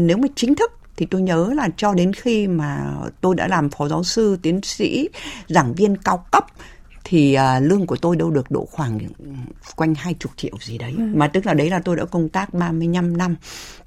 nếu 0.05 0.17
mà 0.17 0.27
chính 0.35 0.55
thức 0.55 0.71
thì 0.97 1.05
tôi 1.05 1.21
nhớ 1.21 1.53
là 1.55 1.69
cho 1.77 1.93
đến 1.93 2.13
khi 2.13 2.47
mà 2.47 2.93
tôi 3.21 3.35
đã 3.35 3.47
làm 3.47 3.69
phó 3.69 3.87
giáo 3.87 4.03
sư 4.03 4.37
tiến 4.41 4.61
sĩ 4.63 5.09
giảng 5.47 5.73
viên 5.73 5.97
cao 5.97 6.25
cấp 6.31 6.45
thì 7.03 7.37
uh, 7.37 7.63
lương 7.63 7.87
của 7.87 7.95
tôi 7.95 8.15
đâu 8.15 8.29
được 8.29 8.51
độ 8.51 8.67
khoảng 8.71 8.99
quanh 9.75 9.95
hai 9.95 10.13
chục 10.19 10.31
triệu 10.35 10.51
gì 10.61 10.77
đấy 10.77 10.93
ừ. 10.97 11.03
mà 11.13 11.27
tức 11.27 11.45
là 11.45 11.53
đấy 11.53 11.69
là 11.69 11.79
tôi 11.79 11.95
đã 11.95 12.05
công 12.05 12.29
tác 12.29 12.53
35 12.53 13.17
năm 13.17 13.35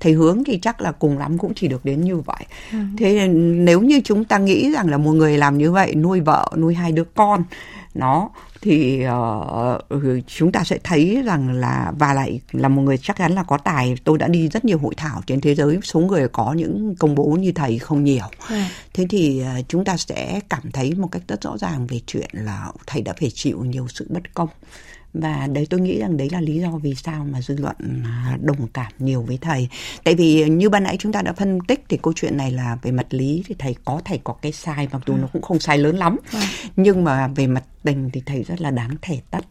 thầy 0.00 0.12
hướng 0.12 0.44
thì 0.44 0.58
chắc 0.58 0.80
là 0.80 0.92
cùng 0.92 1.18
lắm 1.18 1.38
cũng 1.38 1.52
chỉ 1.54 1.68
được 1.68 1.84
đến 1.84 2.00
như 2.00 2.16
vậy 2.16 2.46
ừ. 2.72 2.78
thế 2.98 3.28
nếu 3.28 3.80
như 3.80 4.00
chúng 4.04 4.24
ta 4.24 4.38
nghĩ 4.38 4.72
rằng 4.72 4.90
là 4.90 4.98
một 4.98 5.12
người 5.12 5.38
làm 5.38 5.58
như 5.58 5.72
vậy 5.72 5.94
nuôi 5.94 6.20
vợ 6.20 6.50
nuôi 6.56 6.74
hai 6.74 6.92
đứa 6.92 7.04
con 7.04 7.44
nó 7.94 8.30
thì 8.60 9.06
uh, 9.94 10.24
chúng 10.26 10.52
ta 10.52 10.64
sẽ 10.64 10.78
thấy 10.84 11.22
rằng 11.24 11.52
là 11.52 11.92
và 11.98 12.14
lại 12.14 12.40
là 12.52 12.68
một 12.68 12.82
người 12.82 12.98
chắc 12.98 13.16
chắn 13.16 13.32
là 13.32 13.42
có 13.42 13.58
tài. 13.58 13.94
Tôi 14.04 14.18
đã 14.18 14.28
đi 14.28 14.48
rất 14.48 14.64
nhiều 14.64 14.78
hội 14.78 14.94
thảo 14.96 15.22
trên 15.26 15.40
thế 15.40 15.54
giới 15.54 15.78
số 15.82 16.00
người 16.00 16.28
có 16.28 16.52
những 16.52 16.94
công 16.98 17.14
bố 17.14 17.24
như 17.24 17.52
thầy 17.52 17.78
không 17.78 18.04
nhiều. 18.04 18.24
À. 18.48 18.70
thế 18.94 19.06
thì 19.10 19.42
uh, 19.42 19.64
chúng 19.68 19.84
ta 19.84 19.96
sẽ 19.96 20.40
cảm 20.48 20.70
thấy 20.72 20.94
một 20.94 21.08
cách 21.12 21.22
rất 21.28 21.42
rõ 21.42 21.58
ràng 21.58 21.86
về 21.86 22.00
chuyện 22.06 22.30
là 22.32 22.72
thầy 22.86 23.02
đã 23.02 23.14
phải 23.20 23.30
chịu 23.34 23.64
nhiều 23.64 23.86
sự 23.88 24.06
bất 24.10 24.34
công 24.34 24.48
và 25.14 25.46
đấy 25.52 25.66
tôi 25.70 25.80
nghĩ 25.80 25.98
rằng 25.98 26.16
đấy 26.16 26.28
là 26.32 26.40
lý 26.40 26.60
do 26.60 26.70
vì 26.70 26.94
sao 26.94 27.26
mà 27.30 27.40
dư 27.40 27.56
luận 27.56 27.76
à, 28.04 28.38
đồng 28.42 28.68
cảm 28.68 28.92
nhiều 28.98 29.22
với 29.22 29.38
thầy. 29.40 29.68
Tại 30.04 30.14
vì 30.14 30.48
như 30.48 30.70
ban 30.70 30.82
nãy 30.82 30.96
chúng 30.98 31.12
ta 31.12 31.22
đã 31.22 31.32
phân 31.32 31.58
tích 31.68 31.84
thì 31.88 31.98
câu 32.02 32.12
chuyện 32.16 32.36
này 32.36 32.50
là 32.50 32.78
về 32.82 32.90
mặt 32.90 33.06
lý 33.10 33.42
thì 33.46 33.54
thầy 33.58 33.74
có 33.84 34.00
thầy 34.04 34.20
có 34.24 34.32
cái 34.32 34.52
sai 34.52 34.88
mặc 34.92 35.02
dù 35.06 35.14
ừ. 35.14 35.18
nó 35.20 35.28
cũng 35.32 35.42
không 35.42 35.58
sai 35.58 35.78
lớn 35.78 35.96
lắm. 35.96 36.16
Ừ. 36.32 36.38
nhưng 36.76 37.04
mà 37.04 37.28
về 37.28 37.46
mặt 37.46 37.64
tình 37.82 38.10
thì 38.12 38.22
thầy 38.26 38.42
rất 38.42 38.60
là 38.60 38.70
đáng 38.70 38.96
thể 39.02 39.20
tất 39.30 39.44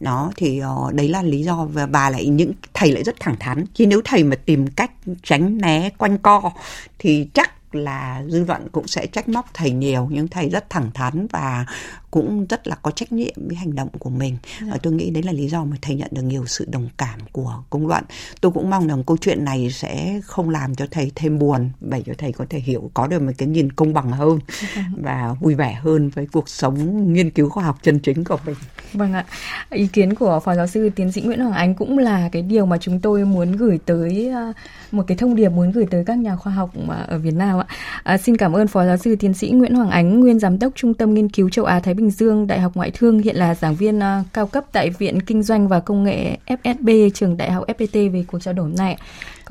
đó 0.00 0.32
thì 0.36 0.62
uh, 0.86 0.94
đấy 0.94 1.08
là 1.08 1.22
lý 1.22 1.42
do 1.42 1.64
và 1.64 1.86
bà 1.86 2.10
lại 2.10 2.26
những 2.26 2.52
thầy 2.74 2.92
lại 2.92 3.04
rất 3.04 3.16
thẳng 3.20 3.36
thắn. 3.40 3.64
Chứ 3.74 3.86
nếu 3.86 4.00
thầy 4.04 4.24
mà 4.24 4.36
tìm 4.36 4.66
cách 4.66 4.90
tránh 5.22 5.58
né 5.58 5.90
quanh 5.98 6.18
co 6.18 6.50
thì 6.98 7.28
chắc 7.34 7.74
là 7.74 8.22
dư 8.28 8.44
luận 8.44 8.68
cũng 8.72 8.86
sẽ 8.86 9.06
trách 9.06 9.28
móc 9.28 9.46
thầy 9.54 9.70
nhiều. 9.70 10.08
Nhưng 10.10 10.28
thầy 10.28 10.48
rất 10.48 10.70
thẳng 10.70 10.90
thắn 10.94 11.26
và 11.30 11.66
cũng 12.10 12.46
rất 12.46 12.68
là 12.68 12.76
có 12.82 12.90
trách 12.90 13.12
nhiệm 13.12 13.34
với 13.36 13.56
hành 13.56 13.74
động 13.74 13.88
của 13.98 14.10
mình. 14.10 14.36
Dạ. 14.66 14.76
tôi 14.82 14.92
nghĩ 14.92 15.10
đấy 15.10 15.22
là 15.22 15.32
lý 15.32 15.48
do 15.48 15.64
mà 15.64 15.76
thầy 15.82 15.96
nhận 15.96 16.08
được 16.12 16.22
nhiều 16.22 16.46
sự 16.46 16.66
đồng 16.72 16.88
cảm 16.96 17.20
của 17.32 17.62
công 17.70 17.86
luận 17.86 18.04
tôi 18.40 18.52
cũng 18.52 18.70
mong 18.70 18.86
rằng 18.86 19.04
câu 19.04 19.16
chuyện 19.16 19.44
này 19.44 19.70
sẽ 19.70 20.20
không 20.24 20.50
làm 20.50 20.74
cho 20.74 20.86
thầy 20.90 21.12
thêm 21.14 21.38
buồn 21.38 21.70
để 21.80 22.02
cho 22.06 22.12
thầy 22.18 22.32
có 22.32 22.46
thể 22.50 22.58
hiểu 22.58 22.90
có 22.94 23.06
được 23.06 23.22
một 23.22 23.32
cái 23.38 23.48
nhìn 23.48 23.72
công 23.72 23.94
bằng 23.94 24.12
hơn 24.12 24.38
dạ. 24.76 24.84
và 25.02 25.34
vui 25.40 25.54
vẻ 25.54 25.78
hơn 25.82 26.08
với 26.08 26.26
cuộc 26.32 26.48
sống 26.48 27.12
nghiên 27.12 27.30
cứu 27.30 27.48
khoa 27.48 27.64
học 27.64 27.78
chân 27.82 27.98
chính 27.98 28.24
của 28.24 28.38
mình 28.46 28.56
vâng 28.92 29.12
ạ 29.12 29.24
ý 29.70 29.86
kiến 29.86 30.14
của 30.14 30.40
phó 30.44 30.54
giáo 30.54 30.66
sư 30.66 30.90
tiến 30.96 31.12
sĩ 31.12 31.20
nguyễn 31.20 31.40
hoàng 31.40 31.52
ánh 31.52 31.74
cũng 31.74 31.98
là 31.98 32.28
cái 32.32 32.42
điều 32.42 32.66
mà 32.66 32.78
chúng 32.80 33.00
tôi 33.00 33.24
muốn 33.24 33.52
gửi 33.52 33.78
tới 33.86 34.28
à, 34.28 34.52
một 34.90 35.04
cái 35.06 35.16
thông 35.16 35.36
điệp 35.36 35.48
muốn 35.48 35.72
gửi 35.72 35.86
tới 35.90 36.04
các 36.04 36.18
nhà 36.18 36.36
khoa 36.36 36.52
học 36.52 36.70
ở 37.08 37.18
việt 37.18 37.34
nam 37.34 37.60
ạ 37.60 37.66
à, 38.02 38.18
xin 38.18 38.36
cảm 38.36 38.52
ơn 38.52 38.68
phó 38.68 38.84
giáo 38.84 38.96
sư 38.96 39.16
tiến 39.16 39.34
sĩ 39.34 39.50
nguyễn 39.50 39.74
hoàng 39.74 39.90
ánh 39.90 40.20
nguyên 40.20 40.38
giám 40.38 40.58
đốc 40.58 40.72
trung 40.74 40.94
tâm 40.94 41.14
nghiên 41.14 41.28
cứu 41.28 41.50
châu 41.50 41.64
á 41.64 41.80
thái 41.80 41.94
Bình 41.98 42.10
Dương, 42.10 42.46
Đại 42.46 42.60
học 42.60 42.72
Ngoại 42.74 42.90
thương, 42.90 43.18
hiện 43.18 43.36
là 43.36 43.54
giảng 43.54 43.74
viên 43.74 43.98
uh, 43.98 44.26
cao 44.32 44.46
cấp 44.46 44.64
tại 44.72 44.90
Viện 44.90 45.22
Kinh 45.22 45.42
doanh 45.42 45.68
và 45.68 45.80
Công 45.80 46.04
nghệ 46.04 46.36
FSB, 46.46 47.10
trường 47.14 47.36
Đại 47.36 47.52
học 47.52 47.64
FPT 47.66 48.12
về 48.12 48.24
cuộc 48.26 48.38
trao 48.38 48.54
đổi 48.54 48.70
này. 48.78 48.96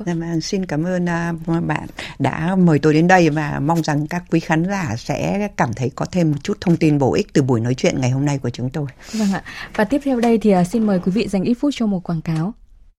Dạ, 0.06 0.14
vâng, 0.14 0.40
xin 0.40 0.66
cảm 0.66 0.86
ơn 0.86 1.04
uh, 1.04 1.64
bạn 1.66 1.86
đã 2.18 2.56
mời 2.56 2.78
tôi 2.78 2.94
đến 2.94 3.08
đây 3.08 3.30
và 3.30 3.60
mong 3.60 3.82
rằng 3.82 4.06
các 4.06 4.22
quý 4.30 4.40
khán 4.40 4.64
giả 4.64 4.94
sẽ 4.98 5.48
cảm 5.56 5.72
thấy 5.72 5.90
có 5.94 6.06
thêm 6.12 6.30
một 6.30 6.38
chút 6.42 6.56
thông 6.60 6.76
tin 6.76 6.98
bổ 6.98 7.14
ích 7.14 7.32
từ 7.32 7.42
buổi 7.42 7.60
nói 7.60 7.74
chuyện 7.74 8.00
ngày 8.00 8.10
hôm 8.10 8.24
nay 8.24 8.38
của 8.38 8.50
chúng 8.50 8.70
tôi. 8.70 8.86
Vâng 9.12 9.32
ạ. 9.32 9.42
Và 9.74 9.84
tiếp 9.84 10.00
theo 10.04 10.20
đây 10.20 10.38
thì 10.38 10.56
uh, 10.56 10.66
xin 10.66 10.86
mời 10.86 11.00
quý 11.04 11.12
vị 11.12 11.28
dành 11.28 11.42
ít 11.42 11.54
phút 11.54 11.74
cho 11.76 11.86
một 11.86 12.02
quảng 12.02 12.22
cáo. 12.22 12.54